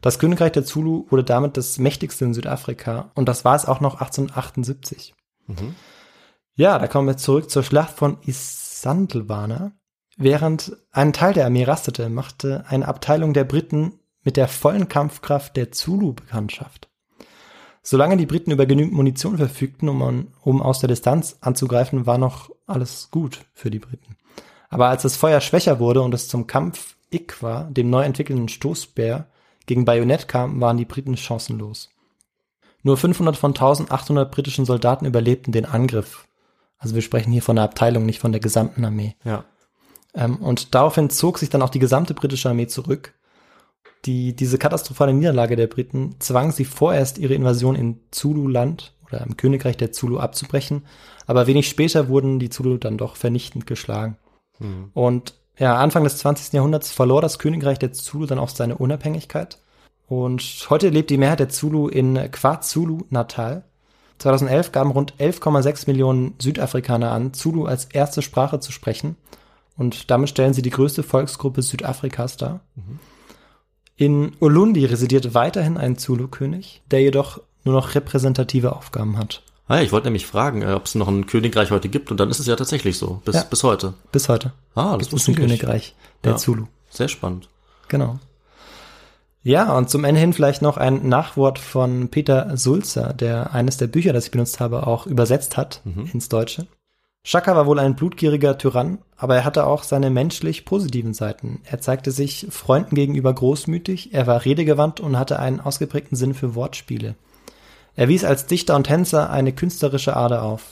[0.00, 3.80] Das Königreich der Zulu wurde damit das mächtigste in Südafrika und das war es auch
[3.80, 5.14] noch 1878.
[5.46, 5.74] Mhm.
[6.56, 9.72] Ja, da kommen wir zurück zur Schlacht von Isandlwana.
[10.16, 15.56] Während ein Teil der Armee rastete, machte eine Abteilung der Briten mit der vollen Kampfkraft
[15.56, 16.90] der Zulu Bekanntschaft.
[17.82, 22.18] Solange die Briten über genügend Munition verfügten, um, an, um aus der Distanz anzugreifen, war
[22.18, 24.16] noch alles gut für die Briten.
[24.70, 29.28] Aber als das Feuer schwächer wurde und es zum Kampf Ikwa, dem neu entwickelten Stoßbär,
[29.66, 31.90] gegen Bajonett kam, waren die Briten chancenlos.
[32.82, 36.26] Nur 500 von 1800 britischen Soldaten überlebten den Angriff.
[36.76, 39.16] Also wir sprechen hier von der Abteilung, nicht von der gesamten Armee.
[39.24, 39.44] Ja.
[40.14, 43.14] Ähm, und daraufhin zog sich dann auch die gesamte britische Armee zurück.
[44.04, 49.36] Die, diese katastrophale Niederlage der Briten zwang sie vorerst, ihre Invasion in Zulu-Land oder im
[49.36, 50.84] Königreich der Zulu abzubrechen.
[51.26, 54.16] Aber wenig später wurden die Zulu dann doch vernichtend geschlagen.
[54.58, 54.90] Mhm.
[54.94, 56.52] Und ja, Anfang des 20.
[56.52, 59.58] Jahrhunderts verlor das Königreich der Zulu dann auch seine Unabhängigkeit.
[60.06, 63.64] Und heute lebt die Mehrheit der Zulu in KwaZulu Natal.
[64.18, 69.16] 2011 gaben rund 11,6 Millionen Südafrikaner an, Zulu als erste Sprache zu sprechen.
[69.76, 72.60] Und damit stellen sie die größte Volksgruppe Südafrikas dar.
[73.96, 79.42] In Ulundi residiert weiterhin ein Zulu-König, der jedoch nur noch repräsentative Aufgaben hat.
[79.66, 82.18] Ah, ja, ich wollte nämlich fragen, äh, ob es noch ein Königreich heute gibt und
[82.20, 83.42] dann ist es ja tatsächlich so, bis, Ja.
[83.44, 83.94] bis heute.
[84.12, 84.52] Bis heute.
[84.74, 85.34] Ah, das ist ein.
[85.34, 86.36] Königreich der Ja.
[86.38, 86.66] Zulu.
[86.90, 87.48] Sehr spannend.
[87.88, 88.18] Genau.
[89.42, 93.88] Ja, und zum Ende hin vielleicht noch ein Nachwort von Peter Sulzer, der eines der
[93.88, 96.66] Bücher, das ich benutzt habe, auch übersetzt hat ins Deutsche.
[97.26, 101.60] Shaka war wohl ein blutgieriger Tyrann, aber er hatte auch seine menschlich positiven Seiten.
[101.64, 106.54] Er zeigte sich Freunden gegenüber großmütig, er war redegewandt und hatte einen ausgeprägten Sinn für
[106.54, 107.14] Wortspiele.
[107.96, 110.62] Er wies als Dichter und Tänzer eine künstlerische Ader auf.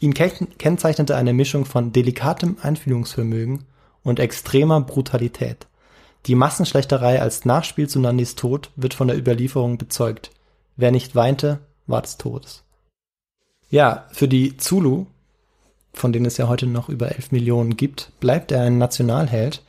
[0.00, 3.64] Ihn ke- kennzeichnete eine Mischung von delikatem Einfühlungsvermögen
[4.02, 5.66] und extremer Brutalität.
[6.26, 10.30] Die Massenschlechterei als Nachspiel zu Nandis Tod wird von der Überlieferung bezeugt.
[10.76, 12.62] Wer nicht weinte, war des Todes.
[13.70, 15.06] Ja, für die Zulu,
[15.92, 19.62] von denen es ja heute noch über 11 Millionen gibt, bleibt er ein Nationalheld.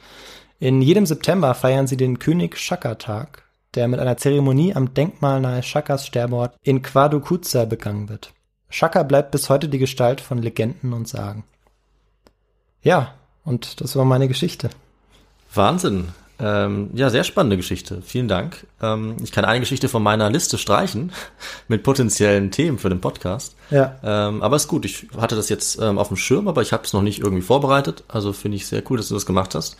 [0.60, 3.43] In jedem September feiern sie den König Shaka-Tag,
[3.76, 8.34] der mit einer Zeremonie am Denkmal nahe Shakas Sterbeort in Kwadukuza begangen wird.
[8.69, 11.43] Shaka bleibt bis heute die Gestalt von Legenden und Sagen.
[12.82, 13.13] Ja,
[13.43, 14.69] und das war meine Geschichte.
[15.53, 16.09] Wahnsinn.
[16.39, 18.01] Ähm, ja, sehr spannende Geschichte.
[18.01, 18.65] Vielen Dank.
[18.82, 21.11] Ähm, ich kann eine Geschichte von meiner Liste streichen
[21.67, 23.55] mit potenziellen Themen für den Podcast.
[23.69, 23.99] Ja.
[24.03, 24.86] Ähm, aber ist gut.
[24.86, 27.43] Ich hatte das jetzt ähm, auf dem Schirm, aber ich habe es noch nicht irgendwie
[27.43, 28.03] vorbereitet.
[28.07, 29.78] Also finde ich sehr cool, dass du das gemacht hast.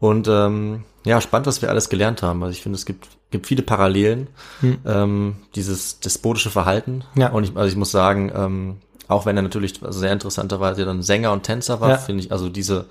[0.00, 2.42] Und ähm, ja, spannend, was wir alles gelernt haben.
[2.42, 4.28] Also ich finde, es gibt, gibt viele Parallelen.
[4.60, 4.78] Hm.
[4.86, 7.04] Ähm, dieses despotische Verhalten.
[7.16, 7.30] Ja.
[7.30, 8.76] Und ich, also ich muss sagen, ähm,
[9.08, 11.96] auch wenn er natürlich also sehr interessanterweise dann Sänger und Tänzer war, Ja.
[11.96, 12.86] finde ich, also diese,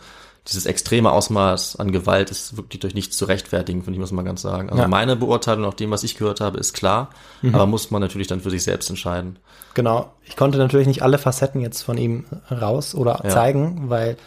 [0.48, 4.26] dieses extreme Ausmaß an Gewalt ist wirklich durch nichts zu rechtfertigen, finde ich, muss man
[4.26, 4.70] ganz sagen.
[4.70, 4.88] Also Ja.
[4.88, 4.92] Mhm.
[4.92, 7.10] meine Beurteilung nach dem, was ich gehört habe, ist klar,
[7.44, 9.38] aber muss man natürlich dann für sich selbst entscheiden.
[9.76, 10.12] Genau.
[10.26, 13.30] Ich konnte natürlich nicht alle Facetten jetzt von ihm raus oder Ja.
[13.30, 14.18] zeigen, weil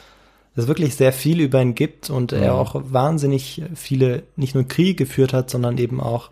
[0.57, 4.95] es wirklich sehr viel über ihn gibt und er auch wahnsinnig viele, nicht nur Kriege
[4.95, 6.31] geführt hat, sondern eben auch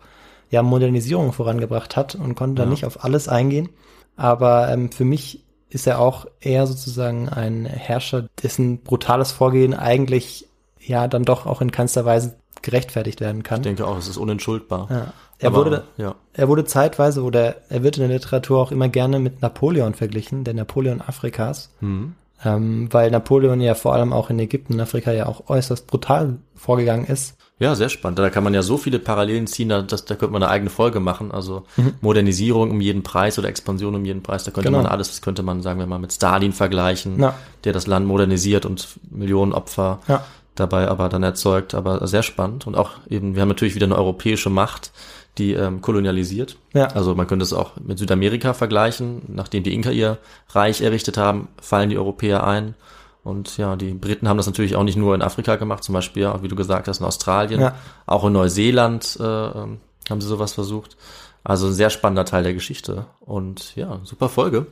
[0.51, 2.69] ja, Modernisierung vorangebracht hat und konnte da Ja.
[2.69, 3.69] nicht auf alles eingehen.
[4.15, 10.47] Aber ähm, für mich ist er auch eher sozusagen ein Herrscher, dessen brutales Vorgehen eigentlich
[10.79, 13.59] ja dann doch auch in keinster Weise gerechtfertigt werden kann.
[13.61, 14.87] Ich denke auch, es ist unentschuldbar.
[14.89, 15.13] Ja.
[15.41, 16.15] Er Aber, wurde, ja.
[16.33, 20.43] er wurde zeitweise oder er wird in der Literatur auch immer gerne mit Napoleon verglichen,
[20.43, 22.15] der Napoleon Afrikas, Mhm.
[22.43, 26.37] Ähm, weil Napoleon ja vor allem auch in Ägypten und Afrika ja auch äußerst brutal
[26.55, 27.35] vorgegangen ist.
[27.61, 28.19] Ja, sehr spannend.
[28.19, 30.69] Da kann man ja so viele Parallelen ziehen, da, das, da könnte man eine eigene
[30.69, 31.31] Folge machen.
[31.31, 31.95] Also Mhm.
[31.99, 34.45] Modernisierung um jeden Preis oder Expansion um jeden Preis.
[34.45, 34.81] Da könnte Genau.
[34.83, 37.35] man alles, das könnte man, sagen wir mal, mit Stalin vergleichen, Ja.
[37.65, 40.23] der das Land modernisiert und Millionen Opfer Ja.
[40.55, 41.75] dabei aber dann erzeugt.
[41.75, 42.65] Aber sehr spannend.
[42.65, 44.91] Und auch eben, wir haben natürlich wieder eine europäische Macht,
[45.39, 46.57] die ähm, kolonialisiert.
[46.73, 46.87] Ja.
[46.87, 49.23] Also man könnte es auch mit Südamerika vergleichen.
[49.27, 50.17] Nachdem die Inka ihr
[50.49, 52.75] Reich errichtet haben, fallen die Europäer ein.
[53.23, 56.25] Und ja, die Briten haben das natürlich auch nicht nur in Afrika gemacht, zum Beispiel,
[56.27, 57.75] auch wie du gesagt hast, in Australien, Ja.
[58.05, 59.77] auch in Neuseeland äh, ähm,
[60.09, 60.97] haben sie sowas versucht.
[61.43, 63.05] Also ein sehr spannender Teil der Geschichte.
[63.19, 64.67] Und ja, super Folge.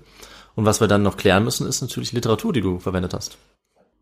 [0.55, 3.38] Und was wir dann noch klären müssen, ist natürlich Literatur, die du verwendet hast.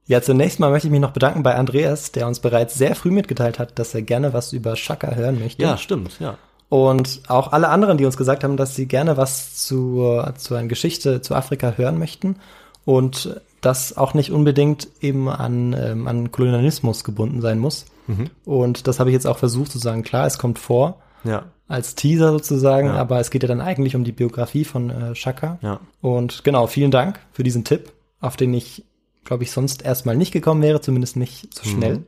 [0.07, 3.09] Ja, zunächst mal möchte ich mich noch bedanken bei Andreas, der uns bereits sehr früh
[3.09, 5.63] mitgeteilt hat, dass er gerne was über Shaka hören möchte.
[5.63, 6.37] Ja, stimmt, ja.
[6.69, 10.67] Und auch alle anderen, die uns gesagt haben, dass sie gerne was zu, zu einer
[10.67, 12.37] Geschichte zu Afrika hören möchten
[12.85, 17.85] und das auch nicht unbedingt eben an, ähm, an Kolonialismus gebunden sein muss.
[18.45, 20.03] Und das habe ich jetzt auch versucht zu sagen.
[20.03, 22.93] Klar, es kommt vor Ja, als Teaser sozusagen, Ja.
[22.95, 25.57] aber es geht ja dann eigentlich um die Biografie von äh, Shaka.
[25.63, 25.79] ja.
[26.01, 27.91] Und genau, vielen Dank für diesen Tipp,
[28.21, 28.83] auf den ich,
[29.23, 32.03] glaube ich, sonst erstmal nicht gekommen wäre, zumindest nicht so schnell.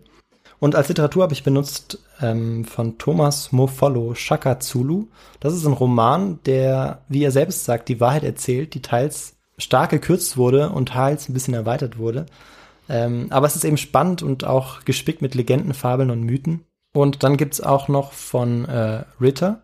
[0.60, 5.06] Und als Literatur habe ich benutzt ähm, von Thomas Mofolo Shaka Zulu.
[5.40, 9.92] Das ist ein Roman, der, wie er selbst sagt, die Wahrheit erzählt, die teils stark
[9.92, 12.26] gekürzt wurde und teils ein bisschen erweitert wurde.
[12.90, 16.64] Ähm, aber es ist eben spannend und auch gespickt mit Legenden, Fabeln und Mythen.
[16.94, 19.62] Und dann gibt's auch noch von äh, Ritter,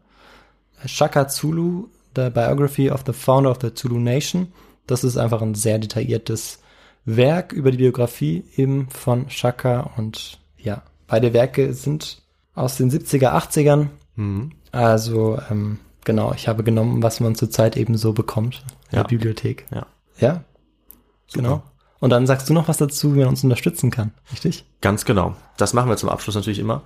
[0.85, 4.51] Shaka Zulu, The Biography of the Founder of the Zulu Nation.
[4.85, 6.59] Das ist einfach ein sehr detailliertes
[7.05, 12.22] Werk über die Biografie eben von Shaka und ja, beide Werke sind
[12.55, 13.88] aus den 70er, 80ern.
[14.16, 14.51] Mhm.
[14.72, 19.03] Also ähm, genau, ich habe genommen, was man zurzeit eben so bekommt in Ja.
[19.03, 19.66] der Bibliothek.
[19.74, 19.86] Ja.
[20.20, 20.43] Ja,
[21.34, 21.64] genau.
[21.99, 24.66] Und dann sagst du noch was dazu, wie man uns unterstützen kann, richtig?
[24.82, 25.36] Ganz genau.
[25.57, 26.82] Das machen wir zum Abschluss natürlich immer.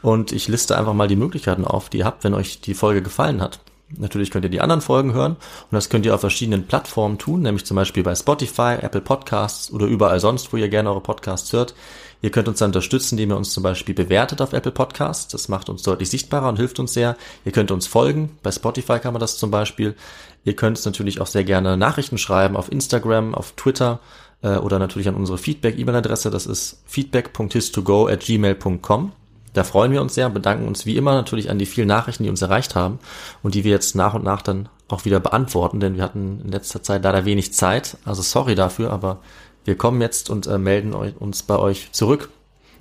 [0.00, 3.02] Und ich liste einfach mal die Möglichkeiten auf, die ihr habt, wenn euch die Folge
[3.02, 3.60] gefallen hat.
[3.98, 7.42] Natürlich könnt ihr die anderen Folgen hören und das könnt ihr auf verschiedenen Plattformen tun,
[7.42, 11.52] nämlich zum Beispiel bei Spotify, Apple Podcasts oder überall sonst, wo ihr gerne eure Podcasts
[11.52, 11.74] hört.
[12.22, 15.32] Ihr könnt uns dann unterstützen, indem ihr uns zum Beispiel bewertet auf Apple Podcasts.
[15.32, 17.16] Das macht uns deutlich sichtbarer und hilft uns sehr.
[17.44, 18.38] Ihr könnt uns folgen.
[18.44, 19.96] Bei Spotify kann man das zum Beispiel.
[20.44, 23.98] Ihr könnt uns natürlich auch sehr gerne Nachrichten schreiben auf Instagram, auf Twitter
[24.42, 26.30] äh, oder natürlich an unsere Feedback-E-Mail-Adresse.
[26.30, 29.12] Das ist feedback.histogo at gmail.com.
[29.52, 32.30] Da freuen wir uns sehr bedanken uns wie immer natürlich an die vielen Nachrichten, die
[32.30, 32.98] uns erreicht haben
[33.42, 36.52] und die wir jetzt nach und nach dann auch wieder beantworten, denn wir hatten in
[36.52, 37.96] letzter Zeit leider wenig Zeit.
[38.04, 39.18] Also sorry dafür, aber
[39.64, 42.30] wir kommen jetzt und äh, melden euch, uns bei euch zurück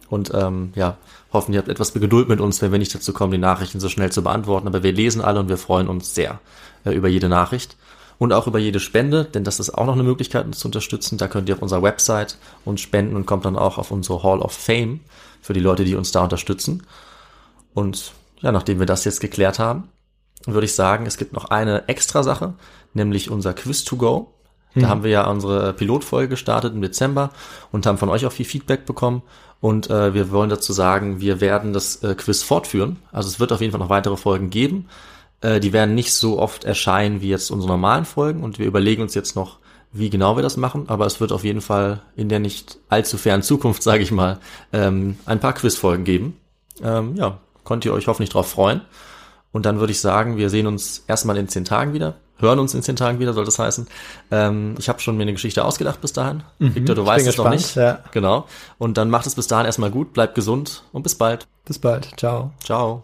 [0.10, 0.98] und ähm, ja,
[1.32, 3.88] hoffen, ihr habt etwas Geduld mit uns, wenn wir nicht dazu kommen, die Nachrichten so
[3.88, 4.68] schnell zu beantworten.
[4.68, 6.40] Aber wir lesen alle und wir freuen uns sehr
[6.84, 7.78] äh, über jede Nachricht
[8.18, 11.18] und auch über jede Spende, denn das ist auch noch eine Möglichkeit, uns zu unterstützen.
[11.18, 14.40] Da könnt ihr auf unserer Website uns spenden und kommt dann auch auf unsere Hall
[14.40, 15.00] of Fame
[15.42, 16.84] für die Leute, die uns da unterstützen.
[17.74, 19.90] Und ja, nachdem wir das jetzt geklärt haben,
[20.46, 22.54] würde ich sagen, es gibt noch eine extra Sache,
[22.94, 24.34] nämlich unser Quiz to go.
[24.74, 27.32] Da haben wir ja unsere Pilotfolge gestartet im Dezember
[27.74, 29.22] und haben von euch auch viel Feedback bekommen.
[29.60, 32.98] Und äh, wir wollen dazu sagen, wir werden das äh, Quiz fortführen.
[33.12, 34.88] Also es wird auf jeden Fall noch weitere Folgen geben.
[35.42, 38.44] Äh, die werden nicht so oft erscheinen wie jetzt unsere normalen Folgen.
[38.44, 39.60] Und wir überlegen uns jetzt noch,
[39.94, 40.86] wie genau wir das machen.
[40.88, 44.40] Aber es wird auf jeden Fall in der nicht allzu fernen Zukunft, sage ich mal,
[44.74, 46.38] ähm, ein paar Quizfolgen geben.
[46.84, 48.82] Ähm, ja, könnt ihr euch hoffentlich drauf freuen.
[49.52, 52.16] Und dann würde ich sagen, wir sehen uns erstmal in zehn Tagen wieder.
[52.38, 53.88] Hören uns in zehn Tagen wieder, soll das heißen.
[54.32, 56.44] Ähm, ich habe schon mir eine Geschichte ausgedacht bis dahin.
[56.58, 57.76] Victor, du weißt es noch nicht.
[57.76, 58.00] ja.
[58.12, 58.48] Genau.
[58.80, 61.48] Und dann macht es bis dahin erstmal gut, bleibt gesund und bis bald.
[61.66, 62.10] Bis bald.
[62.18, 62.52] Ciao.
[62.64, 63.04] Ciao.